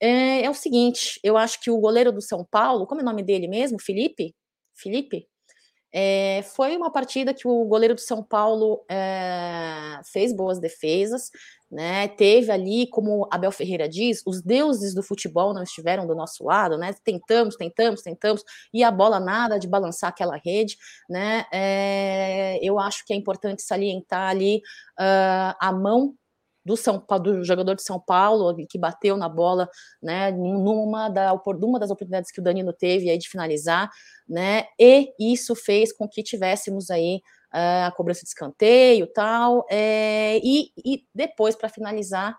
[0.00, 3.06] É, é, o seguinte, eu acho que o goleiro do São Paulo, como é o
[3.06, 3.80] nome dele mesmo?
[3.80, 4.34] Felipe?
[4.74, 5.26] Felipe?
[5.92, 11.30] É, foi uma partida que o goleiro do São Paulo é, fez boas defesas,
[11.70, 12.08] né?
[12.08, 16.76] Teve ali, como Abel Ferreira diz, os deuses do futebol não estiveram do nosso lado,
[16.76, 16.94] né?
[17.02, 20.76] Tentamos, tentamos, tentamos, e a bola nada de balançar aquela rede,
[21.08, 21.46] né?
[21.50, 24.58] É, eu acho que é importante salientar ali
[25.00, 26.14] uh, a mão
[26.66, 29.68] do São do jogador de São Paulo que bateu na bola,
[30.02, 33.88] né, numa da uma das oportunidades que o Danilo teve aí de finalizar,
[34.28, 37.20] né, e isso fez com que tivéssemos aí
[37.54, 42.36] uh, a cobrança de escanteio, tal, é, e, e depois para finalizar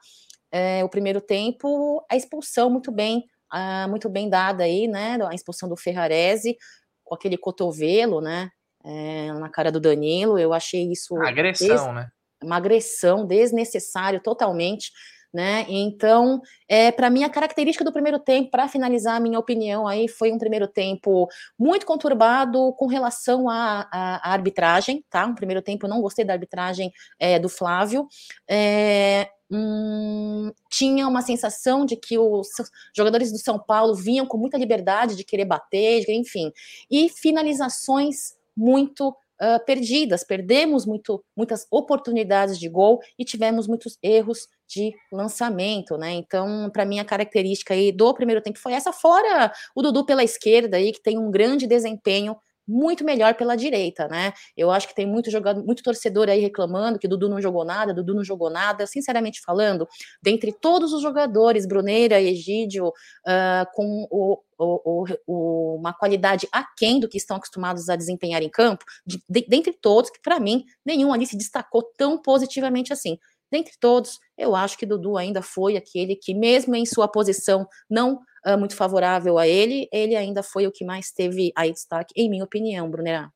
[0.51, 5.33] é, o primeiro tempo, a expulsão muito bem, uh, muito bem dada aí, né, a
[5.33, 6.57] expulsão do Ferrarese
[7.01, 8.49] com aquele cotovelo, né,
[8.83, 12.09] é, na cara do Danilo, eu achei isso agressão, né?
[12.43, 14.91] Uma agressão desnecessária totalmente.
[15.33, 15.65] Né?
[15.67, 20.07] Então, é, para mim, a característica do primeiro tempo, para finalizar a minha opinião, aí
[20.07, 21.27] foi um primeiro tempo
[21.59, 23.87] muito conturbado com relação à,
[24.23, 25.25] arbitragem, tá?
[25.25, 28.07] Um primeiro tempo eu não gostei da arbitragem é, do Flávio.
[28.49, 32.47] É, hum, tinha uma sensação de que os
[32.95, 36.51] jogadores do São Paulo vinham com muita liberdade de querer bater, enfim,
[36.89, 44.47] e finalizações muito uh, perdidas, perdemos muito, muitas oportunidades de gol e tivemos muitos erros
[44.67, 46.11] de lançamento, né?
[46.13, 50.23] Então, para mim, a característica aí do primeiro tempo foi essa, fora o Dudu pela
[50.23, 52.35] esquerda aí, que tem um grande desempenho
[52.67, 54.33] muito melhor pela direita, né?
[54.55, 57.93] Eu acho que tem muito jogador, muito torcedor aí reclamando que Dudu não jogou nada,
[57.93, 58.85] Dudu não jogou nada.
[58.85, 59.87] Sinceramente falando,
[60.21, 67.07] dentre todos os jogadores, Bruneira, Egídio, uh, com o, o, o, uma qualidade aquém do
[67.07, 71.13] que estão acostumados a desempenhar em campo, de, de, dentre todos, que para mim nenhum
[71.13, 73.17] ali se destacou tão positivamente assim.
[73.49, 78.19] Dentre todos, eu acho que Dudu ainda foi aquele que, mesmo em sua posição não
[78.47, 82.29] uh, muito favorável a ele, ele ainda foi o que mais teve aí destaque, em
[82.29, 83.29] minha opinião, Brunerá.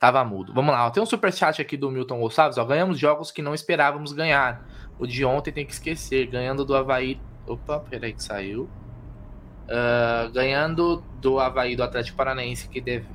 [0.00, 0.52] Tava mudo.
[0.52, 0.90] Vamos lá, ó.
[0.90, 2.58] tem um superchat aqui do Milton Gonçalves.
[2.58, 2.64] Ó.
[2.64, 4.68] Ganhamos jogos que não esperávamos ganhar.
[4.98, 6.26] O de ontem tem que esquecer.
[6.26, 7.18] Ganhando do Havaí.
[7.46, 8.68] Opa, peraí que saiu.
[9.64, 13.08] Uh, ganhando do Havaí do Atlético Paranaense, que, deve,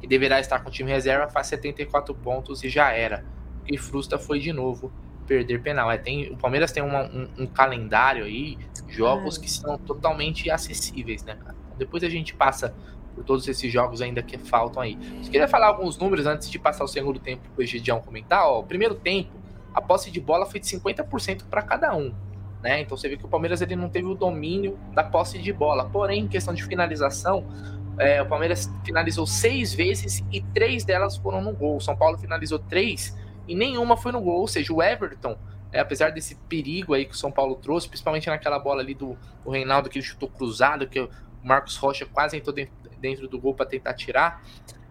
[0.00, 3.24] que deverá estar com o time reserva, faz 74 pontos e já era.
[3.60, 4.90] O que frustra foi de novo
[5.26, 5.90] perder penal.
[5.90, 8.58] É, tem, o Palmeiras tem uma, um, um, calendário aí,
[8.88, 11.56] jogos que são totalmente acessíveis, né, cara?
[11.78, 12.74] Depois a gente passa
[13.14, 14.98] por todos esses jogos ainda que faltam aí.
[15.24, 18.46] Eu queria falar alguns números antes de passar o segundo tempo para o Egidião comentar.
[18.46, 19.32] Ó, o primeiro tempo,
[19.74, 22.14] a posse de bola foi de 50% para cada um.
[22.62, 22.80] Né?
[22.80, 25.88] Então você vê que o Palmeiras ele não teve o domínio da posse de bola.
[25.90, 27.44] Porém, em questão de finalização,
[27.98, 31.76] é, o Palmeiras finalizou seis vezes e três delas foram no gol.
[31.76, 34.40] O São Paulo finalizou três e nenhuma foi no gol.
[34.40, 35.36] Ou seja, o Everton,
[35.72, 39.16] é, apesar desse perigo aí que o São Paulo trouxe, principalmente naquela bola ali do,
[39.44, 41.10] do Reinaldo que ele chutou cruzado, que o
[41.42, 44.42] Marcos Rocha quase entrou dentro, dentro do gol para tentar tirar.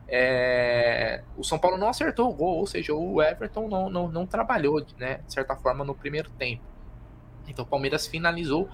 [0.08, 4.28] É, o São Paulo não acertou o gol, ou seja, o Everton não, não, não
[4.28, 6.64] trabalhou, né, de certa forma, no primeiro tempo.
[7.48, 8.70] Então o Palmeiras finalizou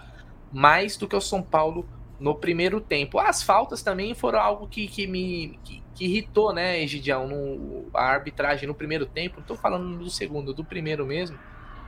[0.51, 1.87] mais do que o São Paulo
[2.19, 3.19] no primeiro tempo.
[3.19, 8.03] As faltas também foram algo que, que me que, que irritou, né, Egidião, no, a
[8.03, 9.37] arbitragem no primeiro tempo.
[9.37, 11.39] Não estou falando do segundo, do primeiro mesmo.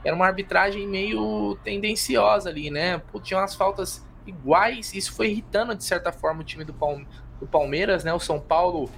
[0.03, 2.97] Era uma arbitragem meio tendenciosa ali, né?
[2.97, 4.95] Pô, tinha umas faltas iguais.
[4.95, 7.07] Isso foi irritando, de certa forma, o time do, Palme
[7.39, 8.11] do Palmeiras, né?
[8.11, 8.89] O São Paulo.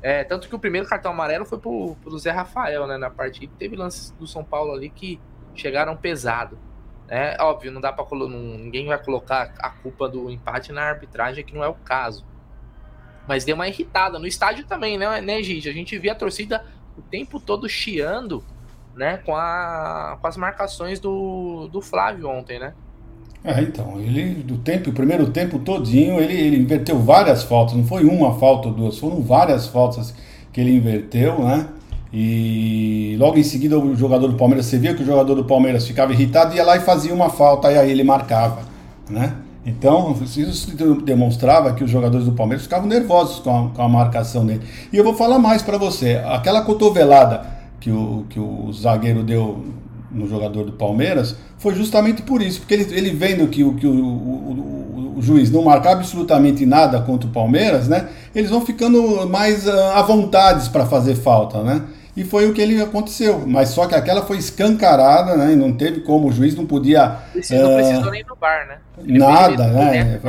[0.00, 2.96] É, tanto que o primeiro cartão amarelo foi pro, pro Zé Rafael, né?
[2.96, 3.52] Na partida.
[3.58, 5.20] Teve lances do São Paulo ali que
[5.54, 6.58] chegaram pesado.
[7.06, 11.54] É óbvio, não dá para ninguém vai colocar a culpa do empate na arbitragem, que
[11.54, 12.24] não é o caso.
[13.26, 15.68] Mas deu uma irritada no estádio também, né, né, Gigi?
[15.68, 16.64] A gente via a torcida
[16.96, 18.44] o tempo todo chiando,
[18.94, 22.74] né, com, a, com as marcações do, do Flávio ontem, né?
[23.42, 27.84] É, então, ele do tempo, o primeiro tempo todinho, ele, ele inverteu várias faltas, não
[27.84, 30.14] foi uma falta ou duas, foram várias faltas
[30.50, 31.68] que ele inverteu, né?
[32.10, 35.86] E logo em seguida o jogador do Palmeiras, você via que o jogador do Palmeiras
[35.86, 38.62] ficava irritado, ia lá e fazia uma falta, e aí ele marcava,
[39.10, 39.36] né?
[39.66, 44.44] Então, isso demonstrava que os jogadores do Palmeiras ficavam nervosos com a, com a marcação
[44.44, 44.60] dele.
[44.92, 47.46] E eu vou falar mais para você, aquela cotovelada
[47.80, 49.64] que o, que o zagueiro deu
[50.10, 53.88] no jogador do Palmeiras foi justamente por isso, porque ele, ele vendo que, o, o,
[53.88, 58.08] o, o, juiz não marca absolutamente nada contra o Palmeiras, né?
[58.34, 61.82] Eles vão ficando mais uh, à vontade para fazer falta, né?
[62.16, 63.42] E foi o que ele aconteceu.
[63.46, 65.52] Mas só que aquela foi escancarada, né?
[65.52, 67.08] E não teve como, o juiz não podia.
[67.32, 68.76] Precisou, uh, precisou nem no bar, né?
[69.04, 70.20] Ele nada, né?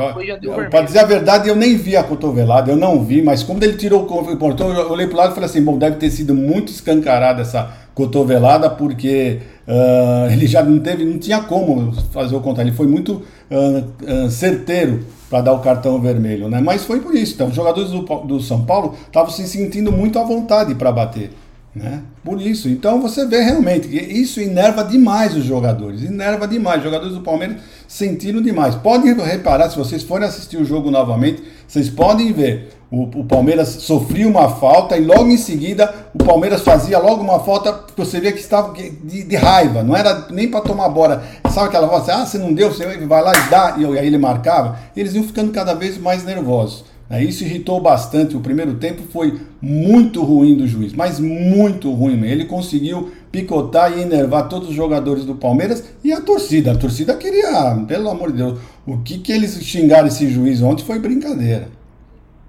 [0.70, 3.76] Para dizer a verdade, eu nem vi a cotovelada, eu não vi, mas como ele
[3.76, 6.72] tirou o portão, eu olhei pro lado e falei assim: bom, deve ter sido muito
[6.72, 12.70] escancarada essa cotovelada, porque uh, ele já não teve, não tinha como fazer o contrário.
[12.70, 16.60] Ele foi muito uh, certeiro para dar o cartão vermelho, né?
[16.60, 17.34] Mas foi por isso.
[17.34, 21.30] Então, os jogadores do, do São Paulo estavam se sentindo muito à vontade para bater.
[21.76, 22.00] Né?
[22.24, 26.78] Por isso, então você vê realmente que isso enerva demais os jogadores, enerva demais.
[26.78, 28.74] Os jogadores do Palmeiras sentiram demais.
[28.74, 32.72] Podem reparar, se vocês forem assistir o jogo novamente, vocês podem ver.
[32.90, 37.40] O, o, Palmeiras sofria uma falta e logo em seguida o Palmeiras fazia logo uma
[37.40, 41.22] falta você vê que estava de, de raiva, não era nem para tomar bola.
[41.50, 44.18] Sabe aquela voz, ah, você não deu, você vai lá e dá, e aí ele
[44.18, 44.78] marcava.
[44.96, 46.84] Eles iam ficando cada vez mais nervosos.
[47.08, 47.24] Né?
[47.24, 48.36] Isso irritou bastante.
[48.36, 52.24] O primeiro tempo foi muito ruim do juiz, mas muito ruim.
[52.24, 56.72] Ele conseguiu picotar e enervar todos os jogadores do Palmeiras e a torcida.
[56.72, 60.84] A torcida queria, pelo amor de Deus, o que, que eles xingaram esse juiz ontem
[60.84, 61.68] foi brincadeira.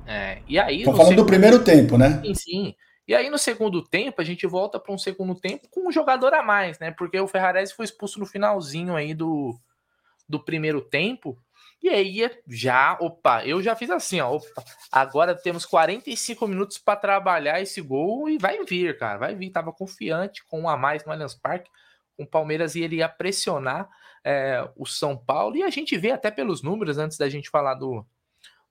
[0.05, 0.79] É, e aí.
[0.79, 1.25] Estão falando segundo...
[1.25, 2.21] do primeiro tempo, né?
[2.23, 2.75] Sim, sim.
[3.07, 6.33] E aí, no segundo tempo, a gente volta para um segundo tempo com um jogador
[6.33, 6.91] a mais, né?
[6.91, 9.57] Porque o Ferrarese foi expulso no finalzinho aí do,
[10.27, 11.37] do primeiro tempo.
[11.87, 16.99] E aí já, opa, eu já fiz assim, ó, opa, agora temos 45 minutos para
[16.99, 19.51] trabalhar esse gol e vai vir, cara, vai vir.
[19.51, 21.71] Tava confiante com um a mais no Allianz Parque,
[22.17, 23.87] com o Palmeiras e ele ia pressionar
[24.21, 25.55] é, o São Paulo.
[25.55, 28.05] E a gente vê até pelos números, antes da gente falar do,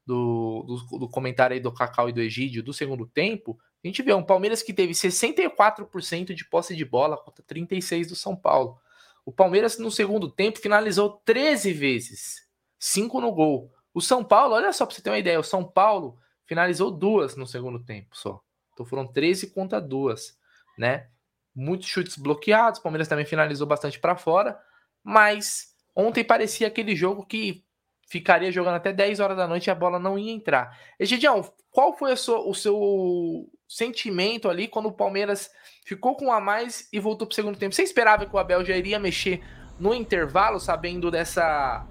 [0.04, 4.02] do, do, do comentário aí do Cacau e do Egídio do segundo tempo, a gente
[4.02, 8.78] vê um Palmeiras que teve 64% de posse de bola contra 36% do São Paulo.
[9.24, 12.45] O Palmeiras no segundo tempo finalizou 13 vezes
[12.78, 13.72] cinco no gol.
[13.92, 17.36] O São Paulo, olha só para você ter uma ideia, o São Paulo finalizou duas
[17.36, 18.40] no segundo tempo só.
[18.72, 20.38] Então foram 13 contra duas,
[20.78, 21.08] né?
[21.54, 24.60] Muitos chutes bloqueados, o Palmeiras também finalizou bastante para fora,
[25.02, 27.64] mas ontem parecia aquele jogo que
[28.06, 30.78] ficaria jogando até 10 horas da noite e a bola não ia entrar.
[30.98, 35.50] Egidião, qual foi sua, o seu sentimento ali quando o Palmeiras
[35.84, 37.74] ficou com um a mais e voltou para o segundo tempo?
[37.74, 39.42] Você esperava que o Abel já iria mexer
[39.78, 41.86] no intervalo, sabendo dessa,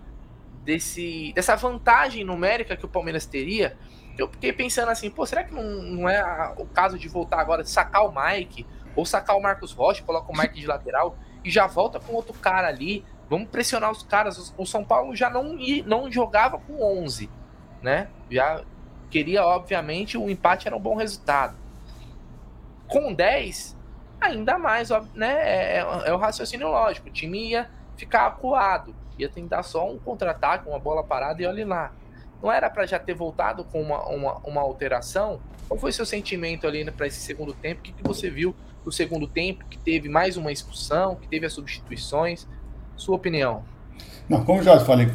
[0.65, 3.77] desse, dessa vantagem numérica que o Palmeiras teria,
[4.17, 7.63] eu fiquei pensando assim, pô, será que não, não é o caso de voltar agora,
[7.63, 11.67] sacar o Mike, ou sacar o Marcos Rocha, coloca o Mike de lateral e já
[11.67, 14.53] volta com outro cara ali, vamos pressionar os caras.
[14.57, 17.29] O São Paulo já não, não jogava com 11,
[17.81, 18.07] né?
[18.31, 18.63] Já
[19.09, 21.55] queria, obviamente, o empate era um bom resultado.
[22.87, 23.77] Com 10,
[24.19, 25.33] ainda mais, né?
[25.33, 27.09] É, é, é o raciocínio lógico.
[27.09, 31.63] O time ia ficar acuado, ia tentar só um contra-ataque, uma bola parada e olhe
[31.63, 31.93] lá.
[32.41, 35.39] Não era para já ter voltado com uma, uma, uma alteração?
[35.67, 37.79] Qual foi seu sentimento ali para esse segundo tempo?
[37.79, 41.45] O que, que você viu do segundo tempo, que teve mais uma expulsão, que teve
[41.45, 42.47] as substituições?
[42.95, 43.63] Sua opinião?
[44.29, 45.09] Não, como já falei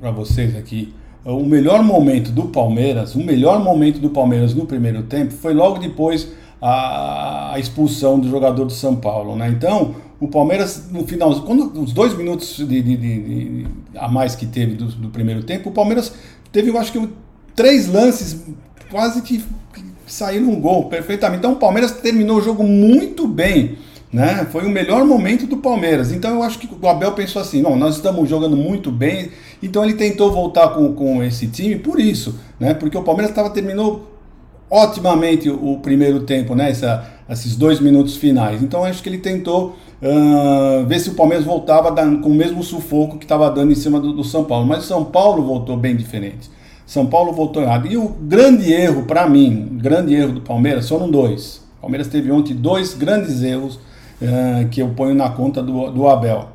[0.00, 5.04] para vocês aqui, o melhor momento do Palmeiras, o melhor momento do Palmeiras no primeiro
[5.04, 9.48] tempo foi logo depois a, a expulsão do jogador do São Paulo, né?
[9.48, 14.46] Então, o Palmeiras, no final, quando os dois minutos de, de, de, a mais que
[14.46, 16.12] teve do, do, primeiro tempo, o Palmeiras
[16.52, 17.08] teve, eu acho que,
[17.54, 18.42] três lances
[18.90, 19.38] quase que,
[19.72, 21.38] que saíram um gol perfeitamente.
[21.38, 23.76] Então, o Palmeiras terminou o jogo muito bem
[24.14, 24.46] né?
[24.52, 26.12] Foi o melhor momento do Palmeiras.
[26.12, 29.30] Então eu acho que o Abel pensou assim: não, nós estamos jogando muito bem.
[29.60, 32.74] Então ele tentou voltar com, com esse time por isso, né?
[32.74, 34.16] Porque o Palmeiras estava terminou
[34.70, 36.70] otimamente o, o, primeiro tempo, né?
[36.70, 38.62] Essa, esses dois minutos finais.
[38.62, 43.18] Então acho que ele tentou uh, ver se o Palmeiras voltava com o mesmo sufoco
[43.18, 44.66] que estava dando em cima do, do São Paulo.
[44.66, 46.50] Mas o São Paulo voltou bem diferente.
[46.86, 47.86] São Paulo voltou errado.
[47.86, 51.62] E o grande erro, para mim, o grande erro do Palmeiras foram dois.
[51.78, 53.78] O Palmeiras teve ontem dois grandes erros
[54.20, 56.48] é, que eu ponho na conta do, do Abel.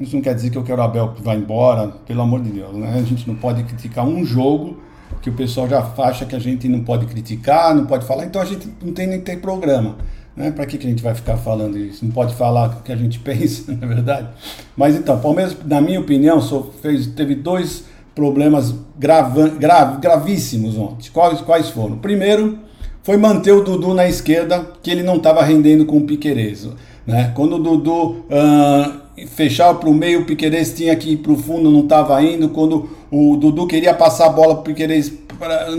[0.00, 2.50] Isso não quer dizer que eu quero o Abel que vá embora, pelo amor de
[2.50, 2.74] Deus.
[2.74, 2.94] Né?
[2.94, 4.78] A gente não pode criticar um jogo
[5.22, 8.42] que o pessoal já acha que a gente não pode criticar, não pode falar, então
[8.42, 9.96] a gente não tem nem ter programa.
[10.36, 10.50] Né?
[10.50, 12.04] Para que, que a gente vai ficar falando isso?
[12.04, 14.28] Não pode falar o que a gente pensa, na é verdade?
[14.76, 16.40] Mas então, Palmeiras, na minha opinião,
[16.82, 21.10] fez, teve dois problemas grava, grav, gravíssimos ontem.
[21.12, 21.98] Quais, quais foram?
[21.98, 22.58] Primeiro,
[23.02, 26.68] foi manter o Dudu na esquerda, que ele não estava rendendo com o Piqueires.
[27.06, 27.32] Né?
[27.34, 31.36] Quando o Dudu uh, fechava para o meio, o Piqueires tinha que ir para o
[31.36, 32.48] fundo, não estava indo.
[32.48, 35.12] Quando o Dudu queria passar a bola para o Piqueires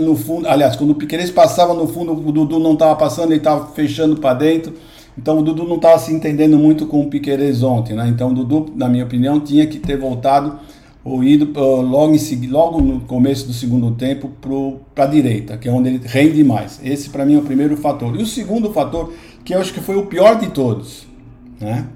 [0.00, 3.38] no fundo, aliás, quando o Piqueires passava no fundo, o Dudu não estava passando, ele
[3.38, 4.74] estava fechando para dentro.
[5.18, 7.94] Então o Dudu não estava se entendendo muito com o Piqueires ontem.
[7.94, 8.08] Né?
[8.08, 10.58] Então o Dudu, na minha opinião, tinha que ter voltado
[11.02, 14.28] ou ido uh, logo, em, logo no começo do segundo tempo
[14.92, 16.80] para a direita, que é onde ele rende mais.
[16.82, 18.18] Esse para mim é o primeiro fator.
[18.18, 19.12] E o segundo fator,
[19.44, 21.06] que eu acho que foi o pior de todos,
[21.60, 21.86] né?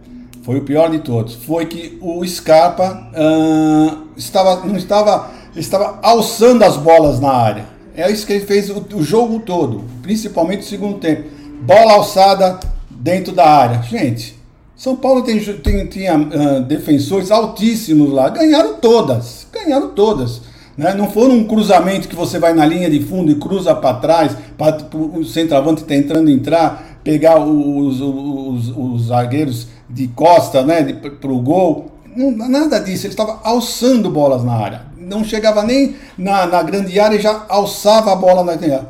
[0.43, 1.35] Foi o pior de todos.
[1.35, 7.67] Foi que o Scarpa uh, estava, não estava, estava alçando as bolas na área.
[7.95, 11.25] É isso que ele fez o, o jogo todo, principalmente o segundo tempo.
[11.63, 12.59] Bola alçada
[12.91, 13.83] dentro da área.
[13.83, 14.39] Gente,
[14.75, 18.31] São Paulo tem, tem, tinha uh, defensores altíssimos lá.
[18.31, 19.47] Ganharam todas.
[19.53, 20.41] Ganharam todas.
[20.75, 20.95] Né?
[20.95, 24.35] Não foi um cruzamento que você vai na linha de fundo e cruza para trás,
[24.57, 31.33] para o centroavante está entrando entrar pegar os, os, os zagueiros de costa, né, para
[31.33, 31.91] o gol.
[32.17, 34.83] Não, nada disso, ele estava alçando bolas na área.
[34.99, 38.89] Não chegava nem na, na grande área e já alçava a bola na área.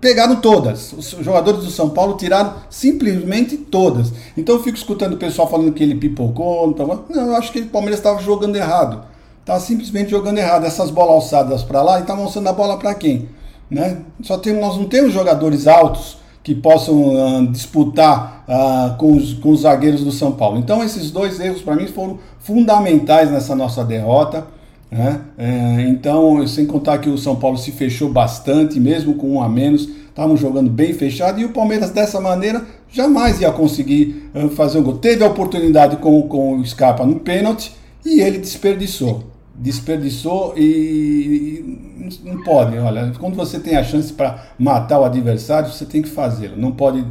[0.00, 0.92] Pegaram todas.
[0.92, 4.12] Os jogadores do São Paulo tiraram simplesmente todas.
[4.36, 6.74] Então eu fico escutando o pessoal falando que ele pipocou.
[7.08, 9.04] Não, eu acho que o Palmeiras estava jogando errado.
[9.40, 10.66] Estava simplesmente jogando errado.
[10.66, 13.28] Essas bolas alçadas para lá e estavam alçando a bola para quem?
[13.70, 14.02] Né?
[14.22, 19.50] Só tem, nós não temos jogadores altos que possam uh, disputar uh, com, os, com
[19.50, 20.60] os zagueiros do São Paulo.
[20.60, 24.46] Então, esses dois erros para mim foram fundamentais nessa nossa derrota.
[24.88, 25.22] Né?
[25.36, 29.48] É, então, sem contar que o São Paulo se fechou bastante, mesmo com um a
[29.48, 34.78] menos, estavam jogando bem fechado e o Palmeiras dessa maneira jamais ia conseguir uh, fazer
[34.78, 34.98] um gol.
[34.98, 37.72] Teve a oportunidade com, com o Scarpa no pênalti
[38.04, 41.78] e ele desperdiçou desperdiçou e
[42.24, 42.78] não pode.
[42.78, 46.56] Olha, quando você tem a chance para matar o adversário, você tem que fazê-lo.
[46.56, 47.04] Não pode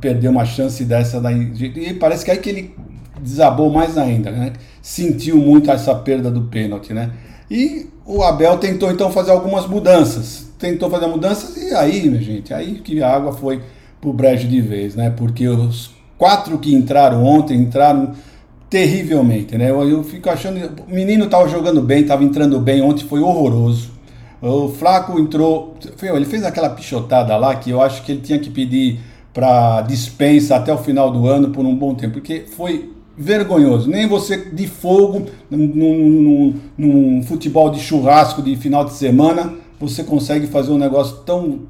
[0.00, 1.52] perder uma chance dessa daí.
[1.76, 2.74] E parece que é aí que ele
[3.22, 4.52] desabou mais ainda, né?
[4.82, 7.10] Sentiu muito essa perda do pênalti, né?
[7.50, 10.48] E o Abel tentou então fazer algumas mudanças.
[10.58, 13.62] Tentou fazer mudanças e aí, minha gente, aí que a água foi
[14.00, 15.10] pro brejo de vez, né?
[15.10, 18.12] Porque os quatro que entraram ontem entraram
[18.68, 19.70] terrivelmente, né?
[19.70, 20.58] Eu, eu fico achando.
[20.88, 23.90] O menino estava jogando bem, estava entrando bem, ontem foi horroroso.
[24.40, 25.76] O Flaco entrou.
[26.02, 29.00] Ele fez aquela pichotada lá que eu acho que ele tinha que pedir
[29.32, 33.90] para dispensa até o final do ano por um bom tempo, porque foi vergonhoso.
[33.90, 40.04] Nem você de fogo, num, num, num, futebol de churrasco de final de semana, você
[40.04, 41.62] consegue fazer um negócio tão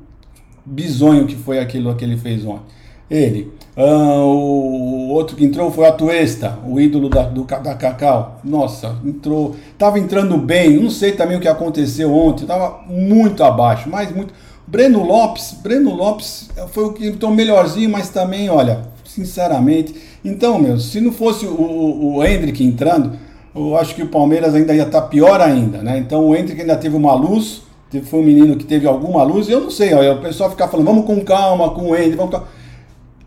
[0.65, 2.75] bizonho que foi aquilo que ele fez ontem.
[3.11, 3.51] Ele.
[3.81, 8.41] Ah, o outro que entrou foi a Tuesta, o ídolo da, do, da Cacau.
[8.43, 9.55] Nossa, entrou.
[9.79, 10.83] Tava entrando bem.
[10.83, 12.45] Não sei também o que aconteceu ontem.
[12.45, 14.35] Tava muito abaixo, mas muito.
[14.67, 19.95] Breno Lopes, Breno Lopes foi o que entrou melhorzinho, mas também, olha, sinceramente.
[20.25, 23.13] Então, meu, se não fosse o, o, Hendrick entrando,
[23.55, 25.99] eu acho que o Palmeiras ainda ia estar tá pior ainda, né?
[25.99, 27.63] Então o Hendrick ainda teve uma luz,
[28.05, 30.87] foi um menino que teve alguma luz, eu não sei, ó, o pessoal ficar falando,
[30.87, 32.43] vamos com calma, com o Hendrick, vamos com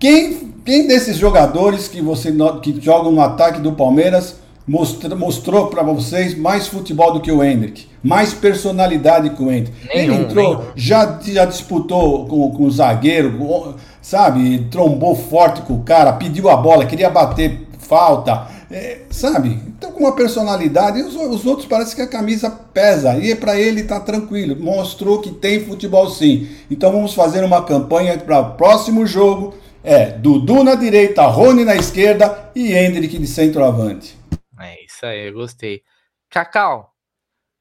[0.02, 2.34] quem, quem desses jogadores que você
[2.64, 4.36] que jogam no ataque do Palmeiras
[4.68, 7.86] mostrou, mostrou para vocês mais futebol do que o Hendrick?
[8.04, 9.78] Mais personalidade que o Hendrick?
[9.88, 14.66] Nenhum, Ele entrou, já, já disputou com, com o zagueiro, sabe?
[14.72, 19.60] Trombou forte com o cara, pediu a bola, queria bater falta, é, sabe?
[19.68, 23.84] Então, com uma personalidade, os, os, outros parece que a camisa pesa, e para ele
[23.84, 26.48] tá tranquilo, mostrou que tem futebol sim.
[26.72, 31.76] Então, vamos fazer uma campanha para o próximo jogo é Dudu na direita, Rony na
[31.76, 34.18] esquerda e Hendrick de centroavante.
[34.60, 35.84] É isso aí, eu gostei.
[36.30, 36.94] Cacau,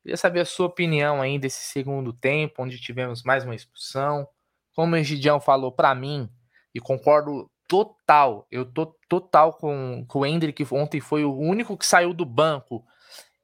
[0.03, 4.29] queria saber a sua opinião aí desse segundo tempo, onde tivemos mais uma expulsão.
[4.75, 6.29] Como o Egidião falou para mim,
[6.75, 11.87] e concordo total, eu tô total com, com o Hendrick, ontem foi o único que
[11.87, 12.85] saiu do banco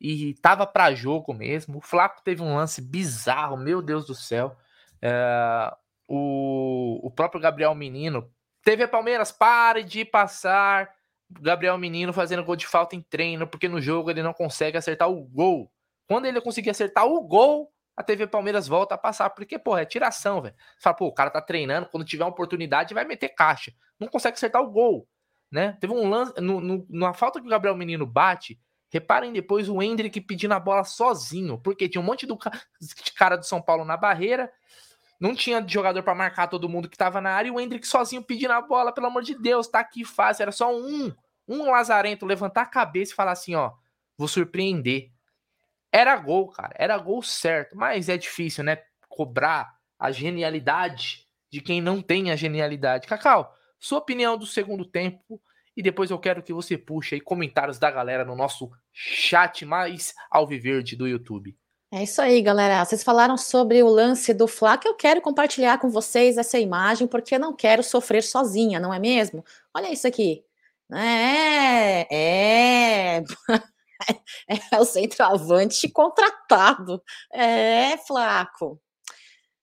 [0.00, 1.78] e tava para jogo mesmo.
[1.78, 4.56] O Flaco teve um lance bizarro, meu Deus do céu.
[5.00, 5.72] É,
[6.06, 8.30] o, o próprio Gabriel Menino
[8.66, 10.92] TV Palmeiras, pare de passar
[11.40, 15.08] Gabriel Menino fazendo gol de falta em treino, porque no jogo ele não consegue acertar
[15.08, 15.70] o gol.
[16.08, 19.84] Quando ele conseguir acertar o gol, a TV Palmeiras volta a passar, porque, pô, é
[19.84, 20.56] tiração, velho.
[20.56, 23.72] Você fala, pô, o cara tá treinando, quando tiver uma oportunidade vai meter caixa.
[24.00, 25.08] Não consegue acertar o gol,
[25.48, 25.78] né?
[25.80, 28.60] Teve um lance, no, no, na falta que o Gabriel Menino bate,
[28.90, 32.36] reparem depois o Hendrick pedindo a bola sozinho, porque tinha um monte do
[33.16, 34.52] cara do São Paulo na barreira,
[35.20, 38.22] não tinha jogador para marcar todo mundo que tava na área e o Hendrick sozinho
[38.22, 40.42] pedindo a bola, pelo amor de Deus, tá aqui fácil.
[40.42, 41.12] Era só um,
[41.48, 43.72] um lazarento levantar a cabeça e falar assim: ó,
[44.16, 45.10] vou surpreender.
[45.90, 48.82] Era gol, cara, era gol certo, mas é difícil, né?
[49.08, 53.06] Cobrar a genialidade de quem não tem a genialidade.
[53.06, 55.40] Cacau, sua opinião do segundo tempo
[55.76, 60.14] e depois eu quero que você puxe aí comentários da galera no nosso chat mais
[60.30, 61.56] alviverde do YouTube.
[61.92, 62.84] É isso aí, galera.
[62.84, 67.06] Vocês falaram sobre o lance do Fla, que eu quero compartilhar com vocês essa imagem,
[67.06, 69.44] porque não quero sofrer sozinha, não é mesmo?
[69.74, 70.44] Olha isso aqui.
[70.92, 72.06] É,
[73.18, 73.22] é,
[74.72, 77.02] é o centroavante contratado.
[77.32, 78.80] É, Flaco.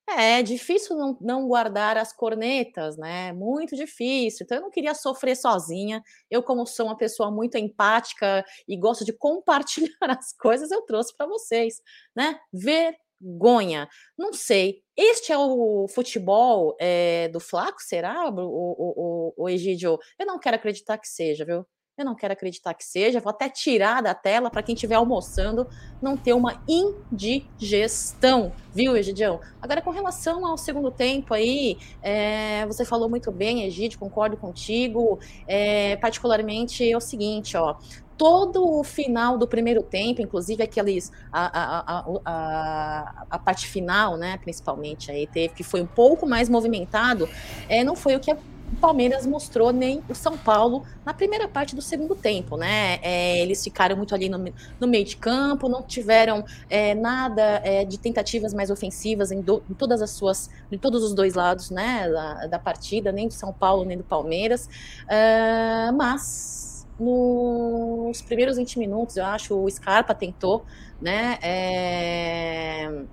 [0.09, 3.31] É, difícil não, não guardar as cornetas, né?
[3.33, 4.43] Muito difícil.
[4.43, 6.03] Então, eu não queria sofrer sozinha.
[6.29, 9.89] Eu, como sou uma pessoa muito empática e gosto de compartilhar
[10.19, 11.81] as coisas, eu trouxe para vocês,
[12.15, 12.37] né?
[12.51, 13.87] Vergonha.
[14.17, 14.83] Não sei.
[14.95, 19.97] Este é o futebol é, do Flaco, será, o, o, o, o Egídio?
[20.19, 21.65] Eu não quero acreditar que seja, viu?
[21.95, 25.67] Eu não quero acreditar que seja, vou até tirar da tela para quem estiver almoçando
[26.01, 29.39] não ter uma indigestão, viu, Egidião?
[29.61, 35.19] Agora, com relação ao segundo tempo aí, é, você falou muito bem, Egidio, concordo contigo.
[35.47, 37.75] É, particularmente é o seguinte, ó.
[38.17, 44.37] Todo o final do primeiro tempo, inclusive aqueles a, a, a, a, parte final, né,
[44.37, 47.29] principalmente aí teve que foi um pouco mais movimentado,
[47.69, 48.31] é, não foi o que
[48.73, 52.99] o Palmeiras mostrou nem o São Paulo na primeira parte do segundo tempo, né?
[53.01, 54.37] É, eles ficaram muito ali no,
[54.79, 59.63] no, meio de campo, não tiveram é, nada é, de tentativas mais ofensivas em, do,
[59.69, 62.09] em, todas as suas, em todos os dois lados, né?
[62.09, 64.67] Da, da partida, nem do São Paulo nem do Palmeiras,
[65.05, 70.65] uh, mas nos primeiros 20 minutos, eu acho, o Scarpa tentou,
[70.99, 71.37] né?
[71.41, 73.03] É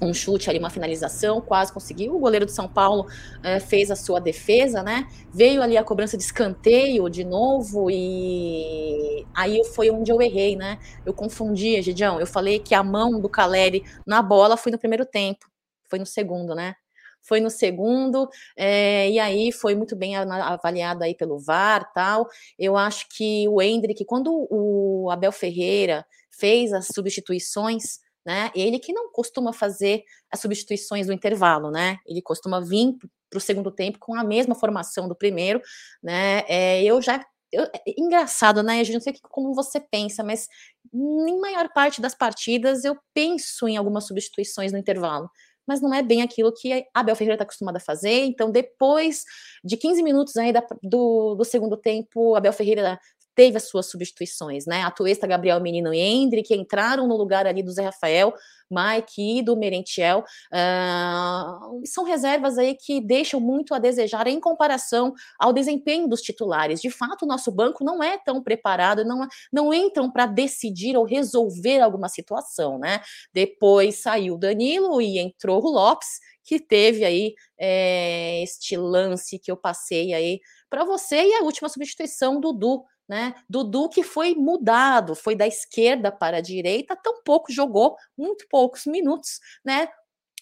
[0.00, 2.16] um chute ali, uma finalização, quase conseguiu.
[2.16, 3.06] O goleiro de São Paulo
[3.42, 5.06] é, fez a sua defesa, né?
[5.32, 10.78] Veio ali a cobrança de escanteio de novo e aí foi onde eu errei, né?
[11.04, 12.18] Eu confundi, Gidião.
[12.18, 15.46] Eu falei que a mão do Caleri na bola foi no primeiro tempo,
[15.88, 16.74] foi no segundo, né?
[17.22, 22.26] Foi no segundo, é, e aí foi muito bem avaliado aí pelo VAR tal.
[22.58, 28.50] Eu acho que o Hendrick, quando o Abel Ferreira fez as substituições, né?
[28.54, 31.98] Ele que não costuma fazer as substituições do intervalo, né?
[32.06, 32.94] Ele costuma vir
[33.28, 35.60] para o segundo tempo com a mesma formação do primeiro,
[36.02, 36.42] né?
[36.48, 38.80] É, eu já eu, é engraçado, né?
[38.80, 40.46] A gente não sei como você pensa, mas
[40.94, 45.28] em maior parte das partidas eu penso em algumas substituições no intervalo
[45.70, 48.24] mas não é bem aquilo que a Abel Ferreira está acostumada a fazer.
[48.24, 49.22] Então, depois
[49.62, 52.98] de 15 minutos aí da, do, do segundo tempo, Abel Ferreira
[53.34, 54.82] teve as suas substituições, né?
[54.82, 58.34] A Tuesta, Gabriel Menino e Hendrick que entraram no lugar ali do Zé Rafael,
[58.70, 60.24] Mike e do Merentiel.
[60.52, 66.80] Uh, são reservas aí que deixam muito a desejar em comparação ao desempenho dos titulares.
[66.80, 71.04] De fato, o nosso banco não é tão preparado, não, não entram para decidir ou
[71.04, 73.00] resolver alguma situação, né?
[73.32, 79.56] Depois saiu Danilo e entrou o Lopes, que teve aí é, este lance que eu
[79.56, 83.34] passei aí para você e a última substituição Dudu né?
[83.48, 88.86] Dudu que foi mudado, foi da esquerda para a direita, tão pouco jogou, muito poucos
[88.86, 89.88] minutos, né?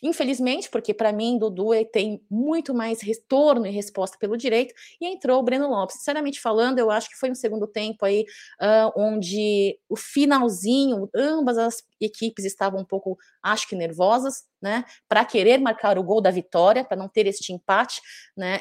[0.03, 5.41] Infelizmente, porque para mim Dudu tem muito mais retorno e resposta pelo direito, e entrou
[5.41, 5.97] o Breno Lopes.
[5.97, 8.27] Sinceramente falando, eu acho que foi um segundo tempo aí
[8.61, 15.25] uh, onde o finalzinho, ambas as equipes estavam um pouco, acho que nervosas, né, para
[15.25, 18.01] querer marcar o gol da vitória, para não ter este empate,
[18.37, 18.59] né,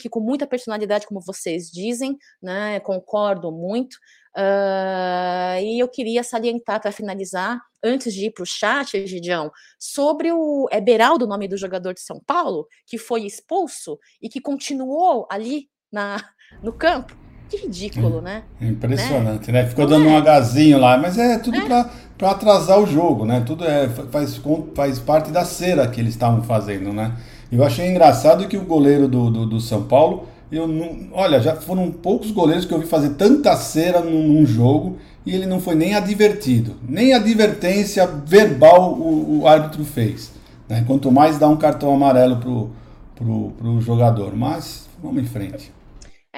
[0.00, 3.96] que com muita personalidade, como vocês dizem, né, concordo muito,
[4.36, 10.30] Uh, e eu queria salientar para finalizar, antes de ir para o chat, Egidião, sobre
[10.30, 14.40] o é Beraldo, o nome do jogador de São Paulo, que foi expulso e que
[14.40, 16.24] continuou ali na,
[16.62, 17.27] no campo.
[17.48, 18.42] Que ridículo, né?
[18.60, 19.62] Impressionante, né?
[19.62, 19.68] né?
[19.68, 20.10] Ficou dando é.
[20.10, 21.86] um agazinho lá, mas é tudo é.
[22.16, 23.42] para atrasar o jogo, né?
[23.46, 24.40] Tudo é, faz,
[24.74, 27.12] faz parte da cera que eles estavam fazendo, né?
[27.50, 31.54] Eu achei engraçado que o goleiro do, do, do São Paulo eu não, olha, já
[31.54, 35.60] foram poucos goleiros que eu vi fazer tanta cera num, num jogo e ele não
[35.60, 36.74] foi nem advertido.
[36.86, 40.32] Nem advertência verbal o, o árbitro fez.
[40.66, 40.84] Né?
[40.86, 42.70] Quanto mais dá um cartão amarelo pro,
[43.14, 44.34] pro, pro jogador.
[44.34, 45.70] Mas vamos em frente.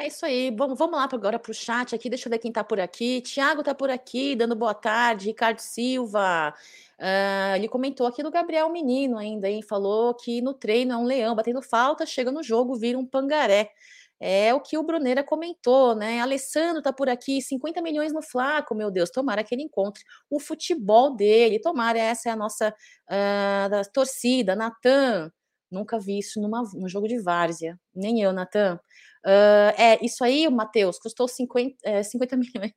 [0.01, 0.51] É isso aí.
[0.51, 2.09] Vamos, vamos lá agora para o chat aqui.
[2.09, 3.21] Deixa eu ver quem está por aqui.
[3.21, 5.27] Tiago está por aqui, dando boa tarde.
[5.27, 6.55] Ricardo Silva.
[6.99, 9.61] Uh, ele comentou aqui do Gabriel Menino ainda, hein?
[9.63, 13.71] Falou que no treino é um leão batendo falta, chega no jogo, vira um pangaré.
[14.19, 16.21] É o que o Bruneira comentou, né?
[16.21, 20.41] Alessandro tá por aqui, 50 milhões no Flaco, meu Deus, tomara que ele encontre o
[20.41, 24.57] futebol dele, tomara, essa é a nossa uh, torcida.
[24.57, 25.31] Natan,
[25.71, 28.79] nunca vi isso num jogo de várzea, nem eu, Natan.
[29.25, 32.73] Uh, é, isso aí, Matheus, custou 50, é, 50 milhões,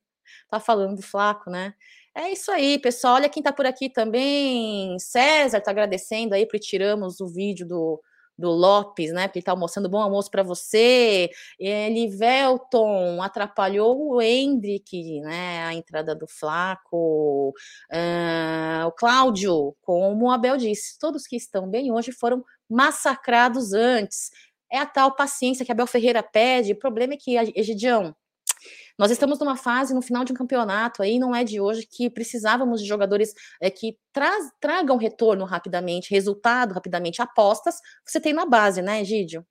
[0.50, 1.74] tá falando do Flaco, né?
[2.16, 3.16] É isso aí, pessoal.
[3.16, 4.98] Olha quem tá por aqui também.
[5.00, 8.00] César tá agradecendo aí, porque tiramos o vídeo do,
[8.38, 9.28] do Lopes, né?
[9.28, 11.30] Porque ele tá almoçando bom almoço para você.
[11.60, 12.08] Ele
[13.22, 15.64] atrapalhou o Hendrick, né?
[15.66, 17.54] A entrada do Flaco.
[17.92, 24.30] Uh, o Cláudio, como o Abel disse, todos que estão bem hoje foram massacrados antes.
[24.74, 26.72] É a tal paciência que Abel Ferreira pede.
[26.74, 28.16] O problema é que, Egidião,
[28.98, 32.10] nós estamos numa fase, no final de um campeonato, aí não é de hoje, que
[32.10, 33.96] precisávamos de jogadores é, que
[34.60, 39.46] tragam retorno rapidamente, resultado rapidamente, apostas, você tem na base, né, Egídio?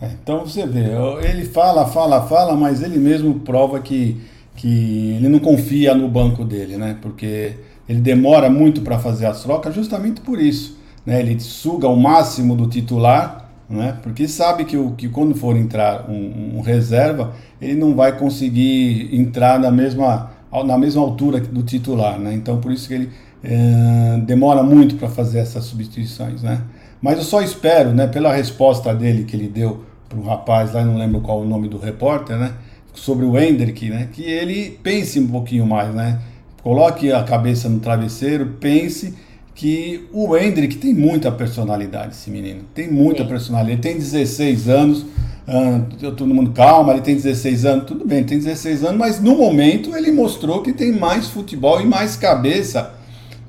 [0.00, 0.86] É, então você vê,
[1.28, 4.20] ele fala, fala, fala, mas ele mesmo prova que,
[4.54, 6.96] que ele não confia no banco dele, né?
[7.02, 7.56] Porque
[7.88, 10.78] ele demora muito para fazer as trocas justamente por isso.
[11.04, 11.18] Né?
[11.20, 13.96] Ele suga o máximo do titular né?
[14.02, 19.08] porque sabe que, o, que quando for entrar um, um, reserva, ele não vai conseguir
[19.12, 20.30] entrar na mesma,
[20.64, 22.18] na mesma altura do titular.
[22.18, 22.34] Né?
[22.34, 23.10] Então, por isso que ele
[23.42, 26.42] é, demora muito para fazer essas substituições.
[26.42, 26.62] Né?
[27.00, 30.84] Mas eu só espero, né, pela resposta dele que ele deu para o rapaz, lá
[30.84, 32.52] não lembro qual o nome do repórter, né,
[32.94, 36.18] sobre o Hendrick, né, que ele pense um pouquinho mais, né,
[36.62, 39.14] coloque a cabeça no travesseiro, pense
[39.58, 42.60] que o Hendrick tem muita personalidade, esse menino.
[42.72, 43.28] Tem muita Sim.
[43.28, 43.72] personalidade.
[43.72, 48.38] Ele tem 16 anos, uh, todo mundo calma, ele tem 16 anos, tudo bem, tem
[48.38, 52.94] 16 anos, mas no momento ele mostrou que tem mais futebol e mais cabeça.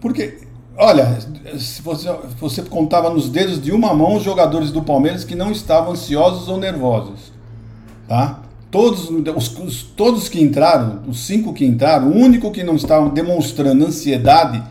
[0.02, 0.40] Porque,
[0.76, 1.16] olha,
[1.60, 5.52] se você, você contava nos dedos de uma mão os jogadores do Palmeiras que não
[5.52, 7.32] estavam ansiosos ou nervosos.
[8.08, 8.40] Tá?
[8.72, 13.10] Todos, os, os, todos que entraram, os cinco que entraram, o único que não estavam
[13.10, 14.64] demonstrando ansiedade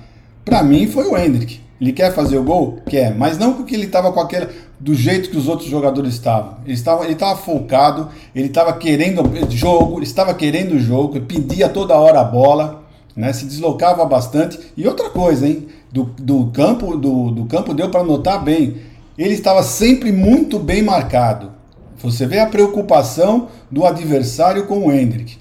[0.49, 1.61] para mim foi o Hendrick.
[1.81, 2.81] Ele quer fazer o gol?
[2.89, 4.49] Quer, mas não porque ele estava com aquele
[4.81, 6.57] do jeito que os outros jogadores estavam.
[6.65, 11.95] Ele estava, ele estava focado, ele estava querendo jogo, estava querendo o jogo, pedia toda
[11.95, 12.83] hora a bola,
[13.15, 13.33] né?
[13.33, 14.59] Se deslocava bastante.
[14.77, 15.69] E outra coisa, hein?
[15.93, 18.79] Do, do campo, do, do campo deu para notar bem.
[19.17, 21.53] Ele estava sempre muito bem marcado.
[21.99, 25.37] Você vê a preocupação do adversário com o Hendrick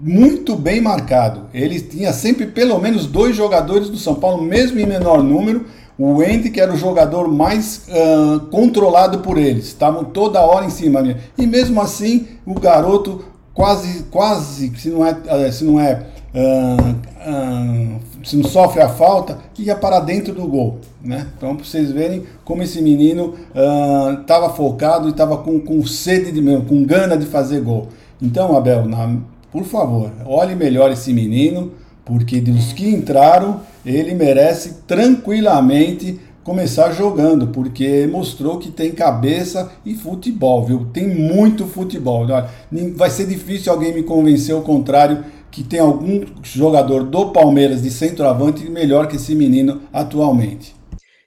[0.00, 1.42] muito bem marcado.
[1.54, 5.64] Ele tinha sempre pelo menos dois jogadores do São Paulo, mesmo em menor número.
[5.98, 10.70] O Wendy, que era o jogador mais uh, controlado por eles, estavam toda hora em
[10.70, 11.16] cima.
[11.38, 13.24] E mesmo assim, o garoto
[13.54, 16.02] quase, quase, se não é, eh, se não é,
[16.34, 16.90] uh,
[17.30, 21.28] uh, se não sofre a falta, ia para dentro do gol, né?
[21.34, 23.34] Então, para vocês verem como esse menino
[24.20, 27.88] estava focado e estava com, com sede de, com gana de fazer gol.
[28.20, 29.16] Então, Abel, na,
[29.56, 31.72] por favor, olhe melhor esse menino,
[32.04, 39.94] porque dos que entraram, ele merece tranquilamente começar jogando, porque mostrou que tem cabeça e
[39.94, 40.90] futebol, viu?
[40.92, 42.26] Tem muito futebol.
[42.96, 47.90] Vai ser difícil alguém me convencer o contrário que tem algum jogador do Palmeiras de
[47.90, 50.76] centroavante melhor que esse menino atualmente.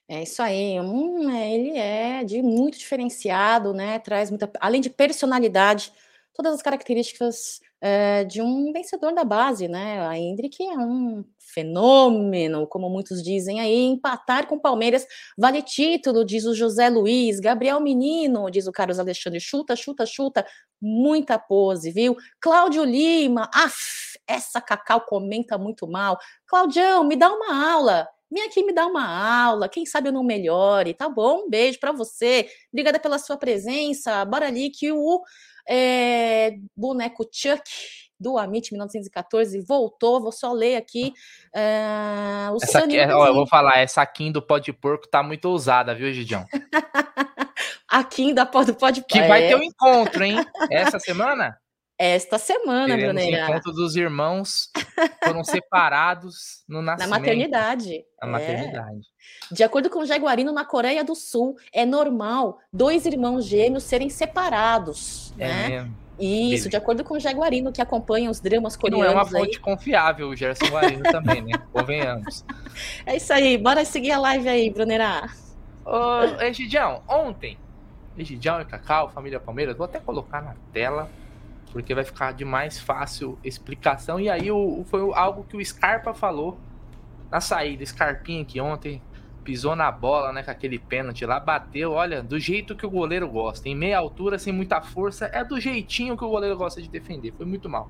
[0.07, 0.79] É isso aí.
[0.79, 3.97] Hum, ele é de muito diferenciado, né?
[3.97, 5.91] Traz muita, além de personalidade,
[6.31, 10.05] todas as características é, de um vencedor da base, né?
[10.07, 13.85] A Hendrick é um fenômeno, como muitos dizem aí.
[13.85, 15.05] Empatar com o Palmeiras
[15.37, 17.39] vale título, diz o José Luiz.
[17.39, 19.39] Gabriel Menino, diz o Carlos Alexandre.
[19.39, 20.45] Chuta, chuta, chuta.
[20.81, 22.15] Muita pose, viu?
[22.39, 26.17] Cláudio Lima, af, essa Cacau comenta muito mal.
[26.45, 28.07] Claudião, me dá uma aula.
[28.31, 31.45] Vem aqui me dar uma aula, quem sabe eu não melhore, tá bom?
[31.45, 32.47] Um beijo para você.
[32.71, 34.23] Obrigada pela sua presença.
[34.23, 35.23] Bora ali que o
[35.69, 37.61] é, boneco Chuck
[38.19, 40.21] do Amit 1914 voltou.
[40.21, 41.13] Vou só ler aqui.
[41.55, 45.23] Uh, o essa aqui, ó, eu vou falar, essa Kim do Pó de Porco tá
[45.23, 46.45] muito ousada, viu, Gidião?
[47.87, 49.13] a Kim da Pó do Pó de Porco.
[49.13, 50.43] Que vai ter um encontro, hein?
[50.69, 51.57] Essa semana?
[52.01, 53.43] Esta semana, Teremos Bruneira.
[53.43, 54.69] encontro dos irmãos
[55.21, 57.09] foram separados no nascimento.
[57.09, 58.05] Na maternidade.
[58.21, 58.31] Na é.
[58.31, 59.01] maternidade.
[59.51, 64.09] De acordo com o Jaguarino, na Coreia do Sul, é normal dois irmãos gêmeos serem
[64.09, 65.33] separados.
[65.37, 65.69] É né?
[65.69, 65.97] mesmo.
[66.17, 69.05] Isso, de acordo com o Jaguarino, que acompanha os dramas coreanos.
[69.05, 69.59] não é uma fonte aí.
[69.59, 71.53] confiável, o Gerson Guarino também, né?
[71.71, 72.45] Convenhamos.
[73.05, 75.29] É isso aí, bora seguir a live aí, Brunerá.
[75.85, 77.57] Ô, Egidião, ontem,
[78.17, 81.09] Egidião e Cacau, família Palmeiras, vou até colocar na tela
[81.71, 84.19] porque vai ficar de mais fácil explicação.
[84.19, 86.59] E aí o, foi algo que o Scarpa falou
[87.31, 87.85] na saída.
[87.85, 89.01] Scarpinha que ontem
[89.43, 93.27] pisou na bola, né, com aquele pênalti lá, bateu, olha, do jeito que o goleiro
[93.27, 96.89] gosta, em meia altura, sem muita força, é do jeitinho que o goleiro gosta de
[96.89, 97.33] defender.
[97.33, 97.89] Foi muito mal.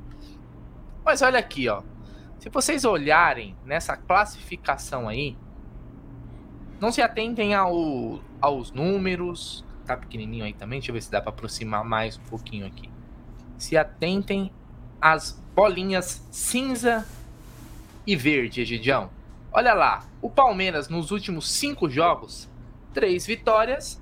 [1.03, 1.81] Mas olha aqui, ó.
[2.37, 5.35] Se vocês olharem nessa classificação aí,
[6.79, 11.19] não se atentem ao, aos números, tá pequenininho aí também, deixa eu ver se dá
[11.19, 12.89] para aproximar mais um pouquinho aqui
[13.59, 14.51] se atentem
[14.99, 17.05] às bolinhas cinza
[18.07, 19.11] e verde, Egidião.
[19.51, 22.49] Olha lá, o Palmeiras nos últimos cinco jogos,
[22.93, 24.01] três vitórias,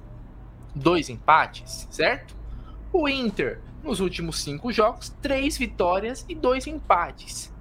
[0.74, 2.36] dois empates, certo?
[2.93, 7.53] O Inter nos últimos cinco jogos, três vitórias e dois empates.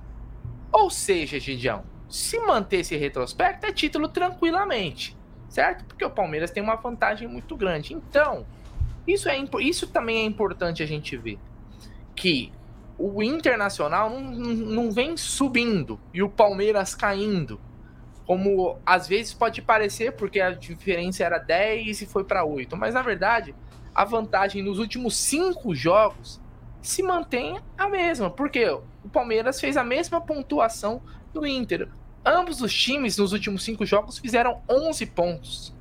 [0.70, 5.16] Ou seja, Gidião, se manter esse retrospecto é título tranquilamente,
[5.48, 5.84] certo?
[5.84, 7.94] Porque o Palmeiras tem uma vantagem muito grande.
[7.94, 8.46] Então,
[9.06, 11.38] isso, é, isso também é importante a gente ver
[12.16, 12.52] que
[12.98, 17.60] o Internacional não, não vem subindo e o Palmeiras caindo.
[18.26, 22.76] Como às vezes pode parecer, porque a diferença era 10 e foi para 8.
[22.76, 23.54] Mas na verdade,
[23.94, 26.40] a vantagem nos últimos cinco jogos
[26.82, 28.28] se mantém a mesma.
[28.28, 31.02] Porque o Palmeiras fez a mesma pontuação
[31.32, 31.88] do Inter.
[32.24, 35.76] Ambos os times nos últimos cinco jogos fizeram 11 pontos.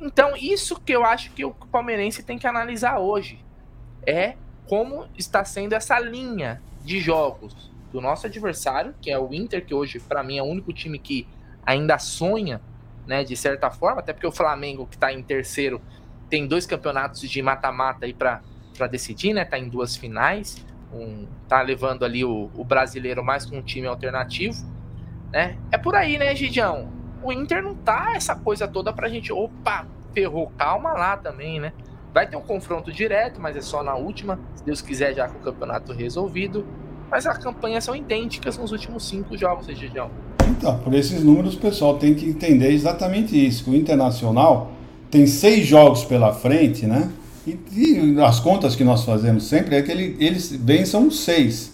[0.00, 3.44] Então, isso que eu acho que o palmeirense tem que analisar hoje.
[4.06, 4.36] É
[4.72, 9.74] como está sendo essa linha de jogos do nosso adversário, que é o Inter, que
[9.74, 11.28] hoje para mim é o único time que
[11.62, 12.58] ainda sonha,
[13.06, 15.78] né, de certa forma, até porque o Flamengo que está em terceiro
[16.30, 18.40] tem dois campeonatos de mata-mata aí para
[18.90, 23.58] decidir, né, tá em duas finais, um, tá levando ali o, o brasileiro mais com
[23.58, 24.56] um time alternativo,
[25.30, 25.58] né?
[25.70, 26.90] É por aí, né, Gidião?
[27.22, 31.74] O Inter não tá essa coisa toda pra gente, opa, ferrou, calma lá também, né?
[32.12, 34.38] Vai ter um confronto direto, mas é só na última.
[34.54, 36.66] Se Deus quiser, já com o campeonato resolvido.
[37.10, 40.10] Mas as campanhas são idênticas nos últimos cinco jogos, região.
[40.48, 43.64] Então, por esses números, o pessoal tem que entender exatamente isso.
[43.64, 44.72] Que o Internacional
[45.10, 47.10] tem seis jogos pela frente, né?
[47.46, 51.72] E, e as contas que nós fazemos sempre é que ele, eles vençam seis.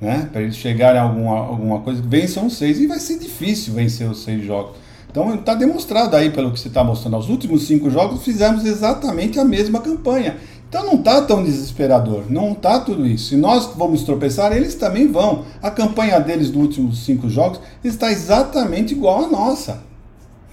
[0.00, 0.28] Né?
[0.32, 2.80] Para eles chegarem a alguma, alguma coisa, vençam seis.
[2.80, 4.76] E vai ser difícil vencer os seis jogos.
[5.12, 7.18] Então está demonstrado aí pelo que você está mostrando.
[7.18, 10.38] Os últimos cinco jogos fizemos exatamente a mesma campanha.
[10.70, 13.28] Então não está tão desesperador, não está tudo isso.
[13.28, 15.44] Se nós vamos tropeçar, eles também vão.
[15.62, 19.82] A campanha deles dos últimos cinco jogos está exatamente igual à nossa.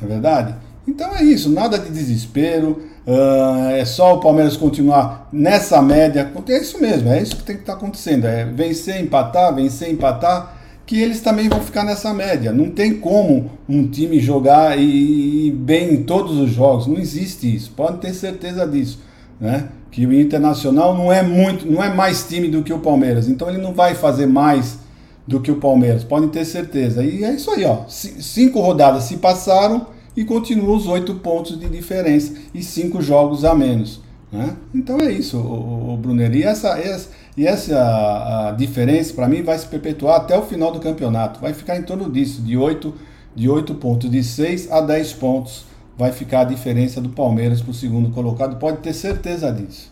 [0.04, 0.54] É verdade?
[0.86, 2.84] Então é isso, nada de desespero.
[3.08, 6.30] Uh, é só o Palmeiras continuar nessa média.
[6.50, 8.26] É isso mesmo, é isso que tem que estar tá acontecendo.
[8.26, 10.59] É vencer, empatar, vencer, empatar
[10.90, 12.52] que eles também vão ficar nessa média.
[12.52, 16.88] Não tem como um time jogar e, e bem em todos os jogos.
[16.88, 17.72] Não existe isso.
[17.76, 19.00] Pode ter certeza disso,
[19.40, 19.70] né?
[19.92, 23.28] Que o Internacional não é muito, não é mais time do que o Palmeiras.
[23.28, 24.80] Então ele não vai fazer mais
[25.28, 26.04] do que o Palmeiras.
[26.04, 27.04] Podem ter certeza.
[27.04, 27.84] E é isso aí, ó.
[27.88, 29.86] Cinco rodadas se passaram
[30.18, 34.02] e continuam os oito pontos de diferença e cinco jogos a menos.
[34.32, 34.56] Né?
[34.74, 36.22] Então é isso, o, o.
[36.34, 37.10] E essa, essa
[37.40, 41.40] E essa a diferença, para mim, vai se perpetuar até o final do campeonato.
[41.40, 42.94] Vai ficar em torno disso, de 8,
[43.34, 45.66] de 8 pontos, de 6 a 10 pontos.
[45.98, 48.60] Vai ficar a diferença do Palmeiras para o segundo colocado.
[48.60, 49.90] Pode ter certeza disso.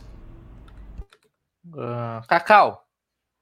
[1.67, 2.85] Uh, Cacau,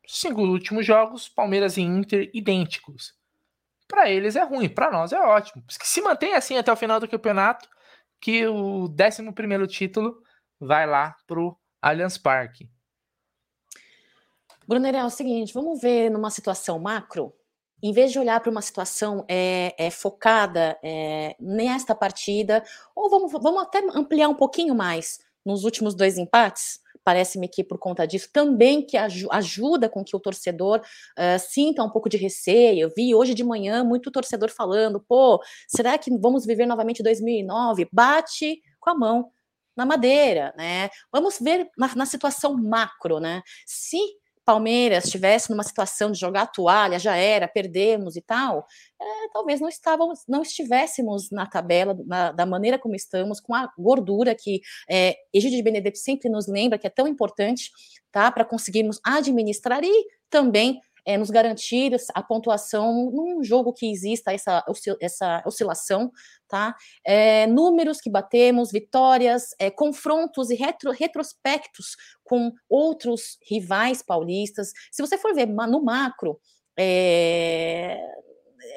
[0.07, 3.11] cinco últimos jogos, Palmeiras e Inter idênticos.
[3.87, 5.63] Para eles é ruim, para nós é ótimo.
[5.81, 7.67] Se mantém assim até o final do campeonato,
[8.21, 10.15] que o 11 primeiro título
[10.59, 12.69] vai lá pro Allianz Parque.
[14.67, 17.33] Brunner, é o seguinte, vamos ver numa situação macro,
[17.83, 22.63] em vez de olhar para uma situação é, é focada é, nesta partida,
[22.95, 27.77] ou vamos, vamos até ampliar um pouquinho mais nos últimos dois empates, parece-me que por
[27.77, 32.79] conta disso também que ajuda com que o torcedor uh, sinta um pouco de receio.
[32.79, 37.87] Eu vi hoje de manhã muito torcedor falando: pô, será que vamos viver novamente 2009?
[37.93, 39.31] Bate com a mão
[39.77, 40.89] na madeira, né?
[41.11, 43.43] Vamos ver na, na situação macro, né?
[43.67, 43.99] Se
[44.45, 48.67] Palmeiras estivesse numa situação de jogar a toalha, já era, perdemos e tal,
[49.01, 53.71] é, talvez não estávamos, não estivéssemos na tabela na, da maneira como estamos, com a
[53.77, 57.71] gordura que é, Egídio de Benedetto sempre nos lembra que é tão importante,
[58.11, 64.33] tá, para conseguirmos administrar e também é, nos garantir a pontuação num jogo que exista
[64.33, 64.63] essa,
[64.99, 66.11] essa oscilação,
[66.47, 66.75] tá?
[67.05, 74.71] É, números que batemos, vitórias, é, confrontos e retro, retrospectos com outros rivais paulistas.
[74.91, 76.39] Se você for ver no macro,
[76.77, 77.99] é,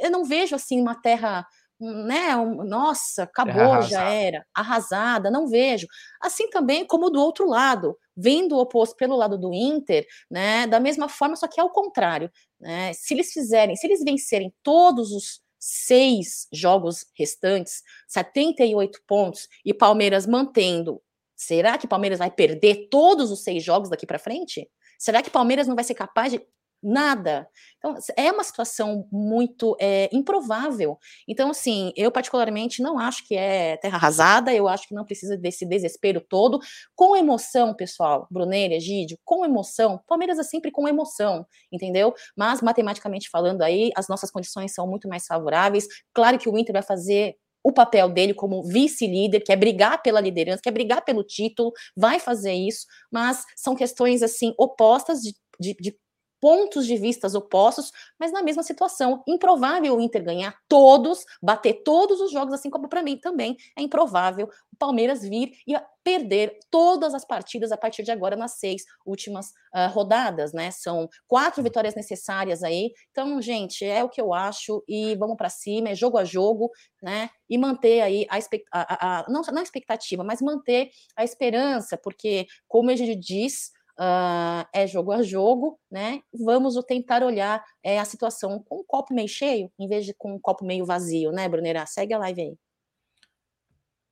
[0.03, 1.47] eu não vejo assim uma terra
[1.81, 5.87] né, nossa, acabou, já era, arrasada, não vejo.
[6.21, 10.81] Assim também como do outro lado, vendo o oposto pelo lado do Inter, né, da
[10.81, 15.13] mesma forma, só que é o contrário, né, se eles fizerem, se eles vencerem todos
[15.13, 21.01] os seis jogos restantes, 78 pontos, e Palmeiras mantendo,
[21.37, 24.69] será que Palmeiras vai perder todos os seis jogos daqui para frente?
[24.99, 26.45] Será que Palmeiras não vai ser capaz de
[26.83, 27.49] nada.
[27.79, 30.99] Então, é uma situação muito é, improvável.
[31.27, 35.37] Então, assim, eu particularmente não acho que é terra arrasada, eu acho que não precisa
[35.37, 36.61] desse desespero todo.
[36.95, 42.15] Com emoção, pessoal, Brunelli, Egídio, com emoção, Palmeiras é sempre com emoção, entendeu?
[42.37, 45.87] Mas, matematicamente falando aí, as nossas condições são muito mais favoráveis.
[46.13, 50.63] Claro que o Inter vai fazer o papel dele como vice-líder, quer brigar pela liderança,
[50.63, 55.97] quer brigar pelo título, vai fazer isso, mas são questões assim opostas de, de, de
[56.41, 59.23] pontos de vistas opostos, mas na mesma situação.
[59.27, 63.83] Improvável o Inter ganhar todos, bater todos os jogos, assim como para mim também é
[63.83, 65.75] improvável o Palmeiras vir e
[66.09, 70.71] perder todas as partidas a partir de agora nas seis últimas uh, rodadas, né?
[70.71, 72.93] São quatro vitórias necessárias aí.
[73.11, 76.71] Então, gente, é o que eu acho e vamos para cima, é jogo a jogo,
[77.03, 77.29] né?
[77.47, 78.39] E manter aí a,
[78.73, 83.71] a, a, não, não a expectativa, mas manter a esperança, porque, como a gente diz,
[83.99, 86.23] uh, é jogo a jogo, né?
[86.33, 90.35] Vamos tentar olhar é, a situação com um copo meio cheio, em vez de com
[90.35, 91.85] um copo meio vazio, né, Brunera?
[91.87, 92.59] Segue a live aí.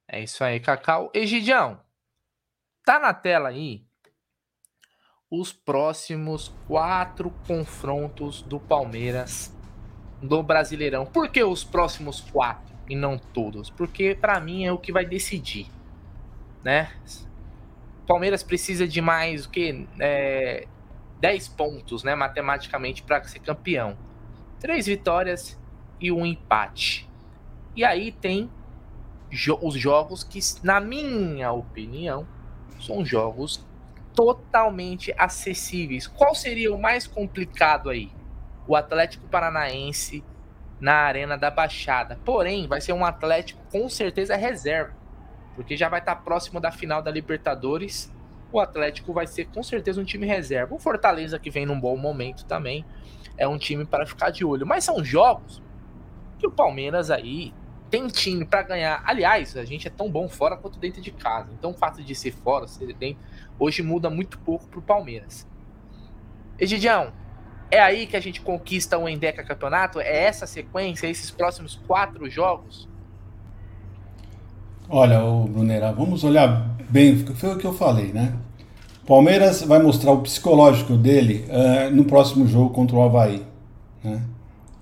[0.09, 1.11] É isso aí, Cacau.
[1.14, 1.80] Egidião,
[2.84, 3.84] tá na tela aí
[5.30, 9.53] os próximos quatro confrontos do Palmeiras
[10.22, 11.05] do Brasileirão.
[11.05, 13.68] Por que os próximos quatro e não todos?
[13.68, 15.66] Porque para mim é o que vai decidir,
[16.62, 16.93] né?
[18.07, 19.87] Palmeiras precisa de mais o que?
[20.01, 20.67] É,
[21.21, 23.97] 10 pontos, né, matematicamente, para ser campeão.
[24.61, 25.59] Três vitórias
[26.01, 27.09] e um empate.
[27.75, 28.51] E aí tem
[29.31, 32.27] jo os jogos que, na minha opinião,
[32.81, 33.67] são jogos
[34.15, 36.07] totalmente acessíveis.
[36.07, 38.11] Qual seria o mais complicado aí?
[38.67, 40.25] O Atlético Paranaense
[40.81, 42.19] na Arena da Baixada.
[42.25, 44.95] Porém, vai ser um Atlético com certeza reserva
[45.57, 48.13] porque já vai estar próximo da final da Libertadores.
[48.53, 50.75] O Atlético vai ser com certeza um time reserva.
[50.75, 52.85] O Fortaleza, que vem num bom momento também,
[53.37, 54.67] é um time para ficar de olho.
[54.67, 55.63] Mas são jogos
[56.39, 57.53] que o Palmeiras aí
[57.91, 59.03] tem time para ganhar.
[59.05, 61.51] Aliás, a gente é tão bom fora quanto dentro de casa.
[61.53, 63.23] Então, o fato de ser fora, ser dentro,
[63.59, 65.49] hoje muda muito pouco para o Palmeiras.
[66.59, 67.13] Egidião,
[67.71, 70.01] é aí que a gente conquista o Endeca Campeonato?
[70.01, 72.89] É essa sequência, esses próximos quatro jogos?
[74.89, 78.34] Olha, o Brunera, vamos olhar bem, foi o que eu falei, né?
[79.05, 83.43] Palmeiras vai mostrar o psicológico dele uh, no próximo jogo contra o Havaí.
[84.03, 84.20] Né?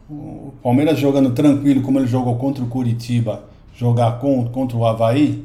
[0.09, 3.45] O Palmeiras jogando tranquilo, como ele jogou contra o Curitiba,
[3.75, 5.43] jogar com, contra o Havaí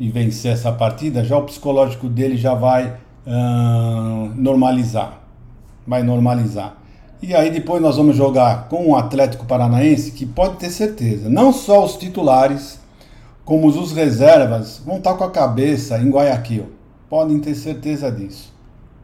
[0.00, 2.88] e vencer essa partida, já o psicológico dele já vai
[3.24, 5.20] uh, normalizar.
[5.86, 6.76] Vai normalizar.
[7.22, 11.52] E aí depois nós vamos jogar com o Atlético Paranaense, que pode ter certeza, não
[11.52, 12.81] só os titulares
[13.44, 16.70] como os reservas vão estar com a cabeça em Guayaquil.
[17.08, 18.52] Podem ter certeza disso.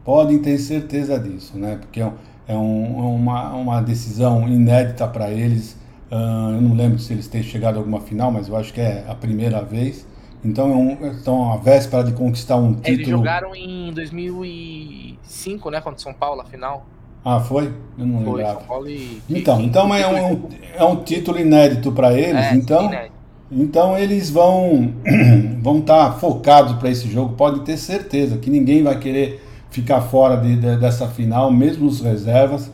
[0.05, 1.77] Podem ter certeza disso, né?
[1.81, 2.11] Porque é,
[2.47, 5.77] é um, é uma, uma decisão inédita para eles.
[6.11, 8.81] Uh, eu não lembro se eles têm chegado a alguma final, mas eu acho que
[8.81, 10.07] é a primeira vez.
[10.43, 12.95] Então é um, estão à véspera de conquistar um título.
[12.95, 15.81] Eles jogaram em 2005, né?
[15.81, 16.87] Contra São Paulo, a final.
[17.25, 17.75] Ah, foi?
[17.99, 18.61] Eu não foi, lembrava.
[18.61, 19.21] São Paulo e...
[19.29, 22.47] Então, então é um, é um título inédito para eles.
[22.47, 23.18] É, então, inédito.
[23.51, 24.93] Então eles vão
[25.63, 27.35] vão estar tá focados para esse jogo.
[27.35, 32.01] Pode ter certeza que ninguém vai querer ficar fora de, de, dessa final, mesmo os
[32.01, 32.71] reservas,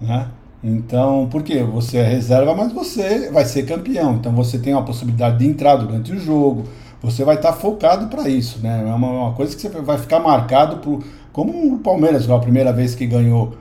[0.00, 0.28] né?
[0.62, 4.14] Então, porque você é reserva, mas você vai ser campeão.
[4.14, 6.64] Então você tem a possibilidade de entrar durante o jogo
[7.00, 8.82] você vai estar focado para isso, né?
[8.82, 11.02] É uma, uma, coisa que você vai ficar marcado por.
[11.32, 13.54] Como o Palmeiras, a primeira vez que ganhou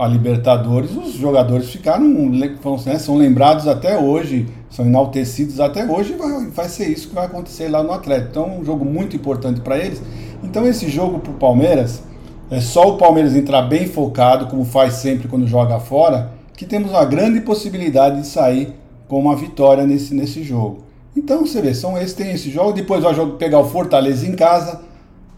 [0.00, 2.06] a Libertadores, os jogadores ficaram.
[2.06, 7.14] Né, são lembrados até hoje, são enaltecidos até hoje, e vai, vai ser isso que
[7.14, 8.30] vai acontecer lá no Atlético.
[8.30, 10.02] Então, um jogo muito importante para eles.
[10.42, 12.02] Então, esse jogo para o Palmeiras,
[12.50, 16.90] é só o Palmeiras entrar bem focado, como faz sempre quando joga fora, que temos
[16.90, 18.74] uma grande possibilidade de sair
[19.08, 20.84] com uma vitória nesse, nesse jogo.
[21.16, 24.80] Então você vê, são esses, tem esse jogo, depois vai pegar o Fortaleza em casa,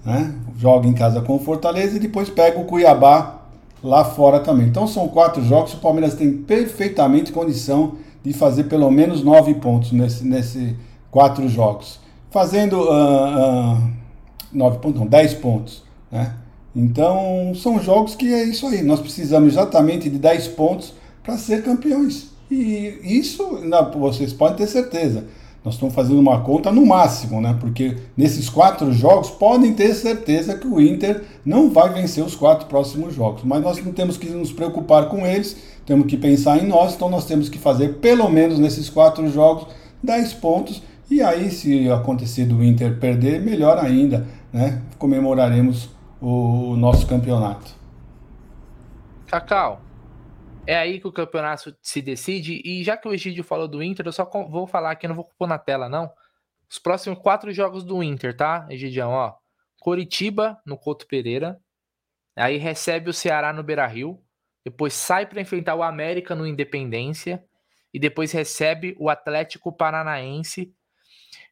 [0.04, 0.32] né?
[0.56, 3.43] Joga em casa com o Fortaleza e depois pega o Cuiabá
[3.84, 4.66] lá fora também.
[4.66, 9.92] Então são quatro jogos, o Palmeiras tem perfeitamente condição de fazer pelo menos nove pontos
[9.92, 10.76] nesse, nesse
[11.10, 12.00] quatro jogos.
[12.30, 13.92] Fazendo uh, uh,
[14.52, 16.34] nove pontos, não, dez pontos, né?
[16.74, 18.82] Então são jogos que é isso aí.
[18.82, 22.30] Nós precisamos exatamente de 10 pontos para ser campeões.
[22.50, 25.24] E isso, não, vocês podem ter certeza.
[25.64, 27.56] Nós estamos fazendo uma conta no máximo, né?
[27.58, 32.66] Porque nesses quatro jogos podem ter certeza que o Inter não vai vencer os quatro
[32.66, 33.42] próximos jogos.
[33.44, 35.56] Mas nós não temos que nos preocupar com eles,
[35.86, 39.66] temos que pensar em nós, então nós temos que fazer pelo menos nesses quatro jogos
[40.02, 40.82] 10 pontos.
[41.10, 44.82] E aí, se acontecer do Inter perder, melhor ainda, né?
[44.98, 45.88] Comemoraremos
[46.20, 47.72] o nosso campeonato.
[49.26, 49.80] Cacau,
[50.66, 52.62] é aí que o campeonato se decide.
[52.64, 55.30] E já que o Egídio falou do Inter, eu só vou falar aqui, não vou
[55.38, 56.10] pôr na tela, não.
[56.68, 59.10] Os próximos quatro jogos do Inter, tá, Egidião?
[59.10, 59.34] Ó,
[59.78, 61.60] Coritiba no Couto Pereira.
[62.36, 64.20] Aí recebe o Ceará no Beira Rio.
[64.64, 67.44] Depois sai para enfrentar o América no Independência.
[67.92, 70.74] E depois recebe o Atlético Paranaense.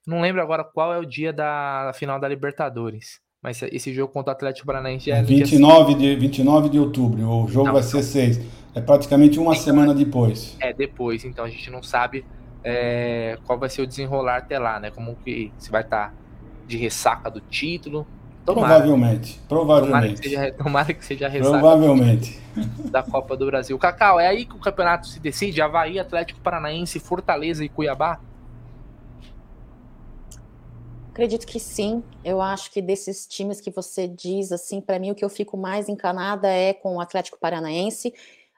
[0.07, 3.21] Não lembro agora qual é o dia da final da Libertadores.
[3.43, 7.29] Mas esse jogo contra o Atlético Paranaense é 29 de, 29 de outubro.
[7.29, 8.41] O jogo não, vai ser 6.
[8.73, 10.57] É praticamente uma então, semana depois.
[10.61, 11.25] É, depois.
[11.25, 12.25] Então a gente não sabe
[12.63, 14.93] é, qual vai ser o desenrolar até lá, né?
[14.93, 16.15] Como que se vai estar tá
[16.69, 18.07] de ressaca do título.
[18.45, 19.91] Tomara, provavelmente, provavelmente.
[19.91, 22.41] Tomara que seja, tomara que seja ressaca provavelmente.
[22.91, 23.77] da Copa do Brasil.
[23.77, 25.61] Cacau, é aí que o campeonato se decide?
[25.61, 28.21] Havaí, Atlético Paranaense, Fortaleza e Cuiabá?
[31.13, 32.03] Acredito que sim.
[32.25, 35.57] Eu acho que desses times que você diz, assim, para mim o que eu fico
[35.57, 38.13] mais encanada é com o Atlético Paranaense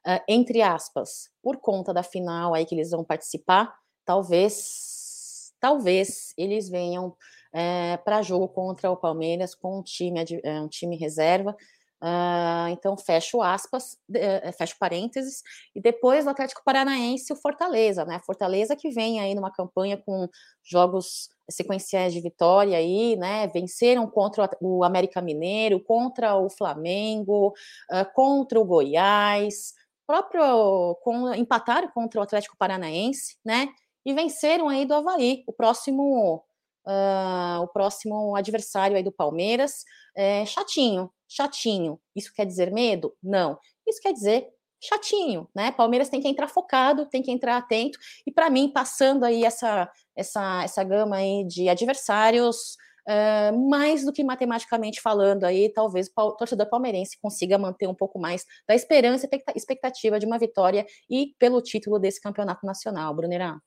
[0.07, 3.75] uh, entre aspas, por conta da final aí que eles vão participar,
[4.05, 7.17] talvez, talvez eles venham
[7.53, 11.57] é, eh, para jogo contra o Palmeiras com um time, eh, um time reserva.
[12.03, 15.43] Uh, então, fecho aspas, uh, fecho parênteses,
[15.75, 18.21] e depois o Atlético Paranaense o Fortaleza, né?
[18.27, 20.29] Fortaleza que vem aí numa campanha com
[20.63, 23.47] jogos sequenciais de vitória aí, né?
[23.49, 27.49] Venceram contra o América Mineiro, contra o Flamengo,
[27.91, 29.75] uh, contra o Goiás,
[30.07, 33.69] próprio com, empataram contra o Atlético Paranaense, né?
[34.05, 36.45] E venceram aí do Havaí, o próximo
[36.87, 39.85] uh, o próximo adversário aí do Palmeiras.
[40.17, 42.01] É, chatinho, chatinho.
[42.15, 43.15] Isso quer dizer medo?
[43.23, 43.59] Não.
[43.87, 44.49] Isso quer dizer
[44.87, 45.73] chatinho, né?
[45.73, 47.99] Palmeiras tem que entrar focado, tem que entrar atento.
[48.27, 52.77] E para mim, passando aí essa essa essa gama aí de adversários
[53.07, 58.19] Uh, mais do que matematicamente falando, aí talvez o torcedor palmeirense consiga manter um pouco
[58.19, 63.61] mais da esperança e expectativa de uma vitória e pelo título desse campeonato nacional, Brunerá.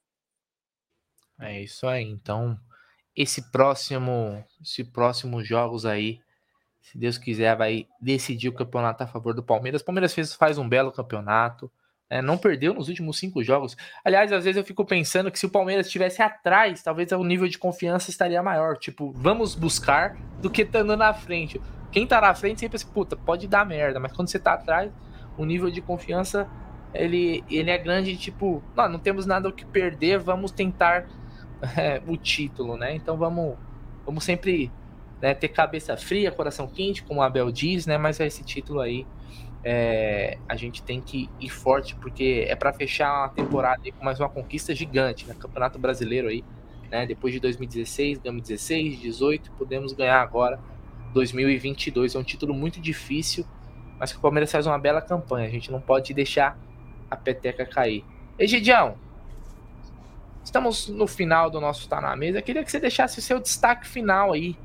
[1.40, 2.04] É isso aí.
[2.04, 2.58] Então,
[3.16, 6.20] esse próximo, esse próximo jogos aí,
[6.92, 9.82] se Deus quiser, vai decidir o campeonato a favor do Palmeiras.
[9.82, 11.70] O Palmeiras fez, faz um belo campeonato.
[12.10, 13.76] É, não perdeu nos últimos cinco jogos.
[14.06, 17.50] Aliás, às vezes eu fico pensando que se o Palmeiras estivesse atrás, talvez o nível
[17.50, 18.78] de confiança estaria maior.
[18.78, 21.60] Tipo, vamos buscar do que estando na frente.
[21.92, 24.90] Quem tá na frente sempre pensa, puta, pode dar merda, mas quando você tá atrás,
[25.38, 26.48] o nível de confiança
[26.94, 28.16] ele, ele é grande.
[28.16, 31.06] Tipo, não, não temos nada o que perder, vamos tentar
[31.76, 32.96] é, o título, né?
[32.96, 33.58] Então vamos,
[34.06, 34.72] vamos sempre
[35.22, 37.98] né, ter cabeça fria, coração quente, como Abel diz, né?
[37.98, 39.06] Mas esse título aí
[39.64, 44.20] é, a gente tem que ir forte, porque é para fechar a temporada com mais
[44.20, 45.36] uma conquista gigante, né?
[45.38, 46.44] Campeonato Brasileiro aí,
[46.92, 47.06] né?
[47.06, 50.60] Depois de 2016, ganhamos 16, 18, podemos ganhar agora
[51.14, 52.16] 2022.
[52.16, 53.46] É um título muito difícil
[54.00, 55.48] mas que o Palmeiras faz uma bela campanha.
[55.48, 56.58] A gente não pode deixar
[57.10, 58.06] a peteca cair.
[58.38, 58.96] Egidião,
[60.44, 62.42] estamos no final do nosso Tá na Mesa.
[62.42, 64.56] Queria que você deixasse o seu destaque final aí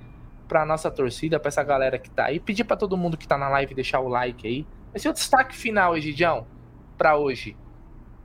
[0.52, 2.38] para nossa torcida, para essa galera que tá aí.
[2.38, 4.66] Pedir para todo mundo que tá na live deixar o like aí.
[4.94, 6.44] Esse é o destaque final, Egidião,
[6.98, 7.56] para hoje.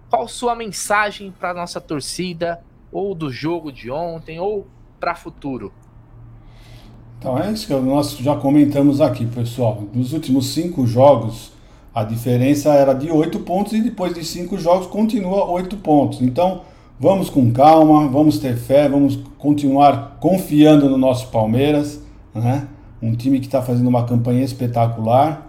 [0.10, 2.62] Qual sua mensagem para nossa torcida,
[2.92, 4.68] ou do jogo de ontem, ou
[5.00, 5.72] para futuro?
[7.18, 9.86] Então é isso que nós já comentamos aqui, pessoal.
[9.94, 11.54] Nos últimos cinco jogos,
[11.96, 16.22] a diferença era de oito pontos e depois de cinco jogos continua oito pontos.
[16.22, 16.64] Então
[17.00, 22.06] vamos com calma, vamos ter fé, vamos continuar confiando no nosso Palmeiras,
[22.38, 22.68] né?
[23.02, 25.48] Um time que está fazendo uma campanha espetacular.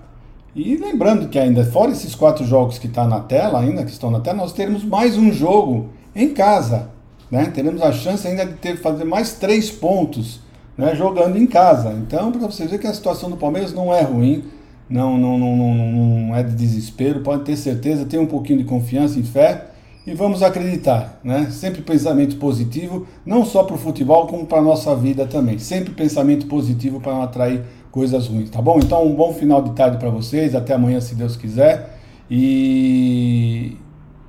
[0.54, 4.10] E lembrando que ainda, fora esses quatro jogos que está na tela, ainda que estão
[4.10, 6.90] na tela, nós teremos mais um jogo em casa.
[7.30, 7.46] Né?
[7.46, 10.40] Teremos a chance ainda de ter, fazer mais três pontos
[10.76, 11.92] né, jogando em casa.
[11.92, 14.44] Então, para vocês verem que a situação do Palmeiras não é ruim,
[14.88, 18.64] não, não, não, não, não é de desespero, pode ter certeza, tem um pouquinho de
[18.64, 19.66] confiança e fé
[20.08, 21.50] e vamos acreditar, né?
[21.50, 25.58] Sempre pensamento positivo, não só para o futebol, como para a nossa vida também.
[25.58, 28.78] Sempre pensamento positivo para não atrair coisas ruins, tá bom?
[28.78, 31.94] Então, um bom final de tarde para vocês, até amanhã, se Deus quiser,
[32.30, 33.76] e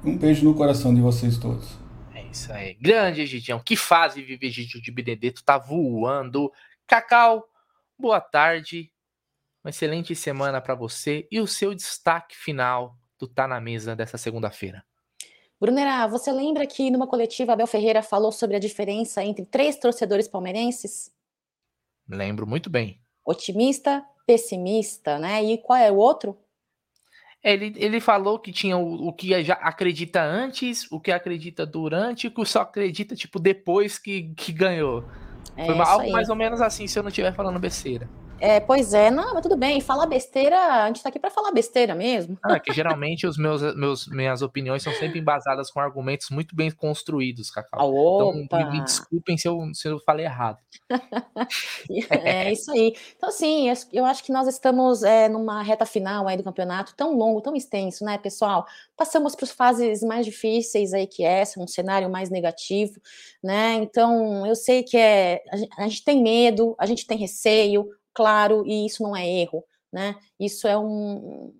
[0.03, 1.79] um beijo no coração de vocês todos.
[2.29, 2.73] Isso aí.
[2.73, 3.59] Grande Egidião.
[3.59, 5.43] Que fase vive Egidio de Benedetto.
[5.43, 6.51] Tá voando.
[6.85, 7.43] Cacau,
[7.97, 8.91] boa tarde.
[9.63, 11.25] Uma excelente semana para você.
[11.31, 14.83] E o seu destaque final do Tá na Mesa dessa segunda-feira.
[15.59, 20.27] Brunera, você lembra que numa coletiva Abel Ferreira falou sobre a diferença entre três torcedores
[20.27, 21.11] palmeirenses?
[22.07, 23.01] Lembro muito bem.
[23.25, 25.43] Otimista, pessimista, né?
[25.43, 26.37] E qual é o outro?
[27.43, 32.23] Ele, ele falou que tinha o, o que já acredita antes, o que acredita durante
[32.23, 35.03] e o que só acredita, tipo, depois que, que ganhou.
[35.55, 38.09] É Foi algo mais ou menos assim, se eu não estiver falando besteira.
[38.39, 39.81] É, pois é, não, mas tudo bem.
[39.81, 42.37] Falar besteira, a gente tá aqui para falar besteira mesmo.
[42.43, 46.55] Ah, é que geralmente os meus, meus, minhas opiniões são sempre embasadas com argumentos muito
[46.55, 47.93] bem construídos, Cacau.
[47.93, 48.37] Opa.
[48.37, 50.57] Então, me, me, desculpem se eu, se eu falei errado.
[52.09, 52.95] é isso aí.
[53.15, 57.15] Então, assim, eu acho que nós estamos é, numa reta final aí do campeonato tão
[57.15, 58.65] longo, tão extenso, né, pessoal?
[58.95, 62.99] Passamos por fases mais difíceis aí que essa, um cenário mais negativo,
[63.43, 63.75] né?
[63.75, 65.41] Então, eu sei que é,
[65.77, 70.15] a gente tem medo, a gente tem receio, claro, e isso não é erro, né?
[70.39, 71.53] Isso é um,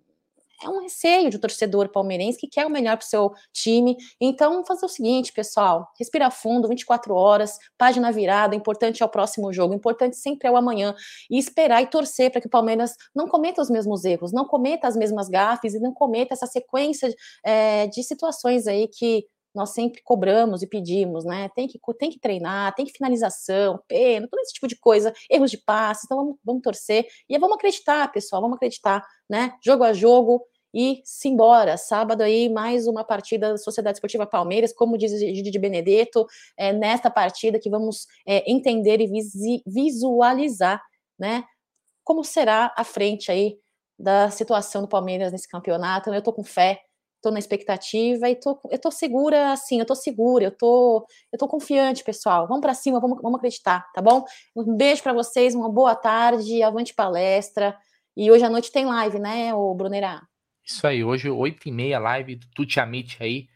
[0.64, 3.96] é um receio um torcedor palmeirense que quer o melhor para o seu time.
[4.20, 8.56] Então, fazer o seguinte, pessoal: respira fundo, 24 horas, página virada.
[8.56, 10.94] Importante é o próximo jogo, importante sempre é o amanhã.
[11.30, 14.88] E esperar e torcer para que o Palmeiras não cometa os mesmos erros, não cometa
[14.88, 20.02] as mesmas gafes e não cometa essa sequência é, de situações aí que nós sempre
[20.04, 21.50] cobramos e pedimos, né?
[21.56, 25.52] Tem que, tem que treinar, tem que finalização, pena, todo esse tipo de coisa, erros
[25.52, 29.54] de passe, então vamos, vamos torcer e vamos acreditar, pessoal, vamos acreditar, né?
[29.64, 31.78] Jogo a jogo e simbora.
[31.78, 36.28] Sábado aí, mais uma partida da Sociedade Esportiva Palmeiras, como diz Gide de Benedetto,
[36.58, 40.82] é nesta partida que vamos é, entender e visualizar,
[41.18, 41.44] né?
[42.04, 43.58] Como será a frente aí
[43.98, 46.14] da situação do Palmeiras nesse campeonato.
[46.14, 46.82] Eu tô com fé,
[47.22, 51.38] tô na expectativa e tô, eu tô segura, assim, eu tô segura, eu tô, eu
[51.38, 52.48] tô confiante, pessoal.
[52.48, 54.24] Vamos para cima, vamos, vamos acreditar, tá bom?
[54.56, 57.78] Um beijo para vocês, uma boa tarde, avante palestra.
[58.16, 60.24] E hoje à noite tem live, né, o Brunerá?
[60.64, 63.48] Isso aí, hoje 8h30, live do Tuti Amit aí,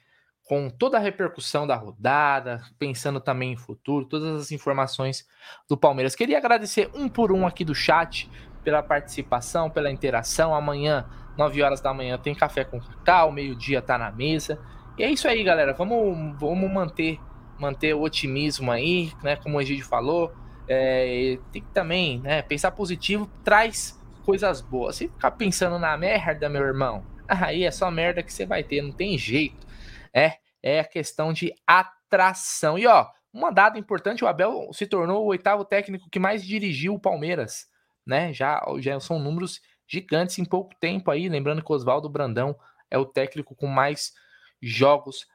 [0.44, 5.26] com toda a repercussão da rodada, pensando também em futuro, todas as informações
[5.70, 6.16] do Palmeiras.
[6.16, 8.30] Queria agradecer um por um aqui do chat
[8.64, 10.54] pela participação, pela interação.
[10.56, 11.06] Amanhã
[11.38, 14.60] 9 horas da manhã tem café com cacau, meio-dia tá na mesa.
[14.98, 15.74] E é isso aí, galera.
[15.74, 17.20] Vamos, vamos manter,
[17.58, 19.36] manter o otimismo aí, né?
[19.36, 20.34] Como o Egídio falou.
[20.68, 22.42] É, tem que também, né?
[22.42, 24.96] Pensar positivo traz coisas boas.
[24.96, 28.82] Se ficar pensando na merda, meu irmão, aí é só merda que você vai ter,
[28.82, 29.66] não tem jeito.
[30.14, 32.78] É, é a questão de atração.
[32.78, 36.94] E ó, uma dada importante, o Abel se tornou o oitavo técnico que mais dirigiu
[36.94, 37.66] o Palmeiras,
[38.06, 38.32] né?
[38.32, 39.60] Já, já são números
[39.94, 41.30] gigantes em pouco tempo aí.
[41.30, 42.58] Lembrando que o Oswaldo Brandão
[42.90, 44.14] é o técnico com mais
[44.62, 45.28] jogos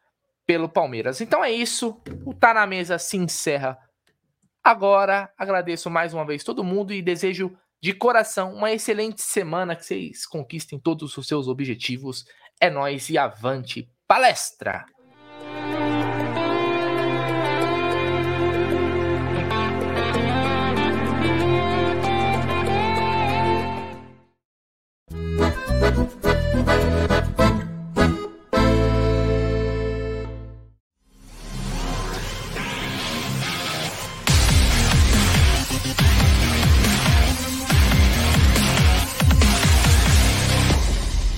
[0.44, 1.20] pelo Palmeiras.
[1.20, 2.00] Então é isso.
[2.24, 3.78] O Tá na Mesa se encerra
[4.62, 5.32] agora.
[5.38, 9.76] Agradeço mais uma vez todo mundo e desejo de coração uma excelente semana.
[9.76, 12.26] Que vocês conquistem todos os seus objetivos.
[12.60, 14.84] É nós e avante palestra!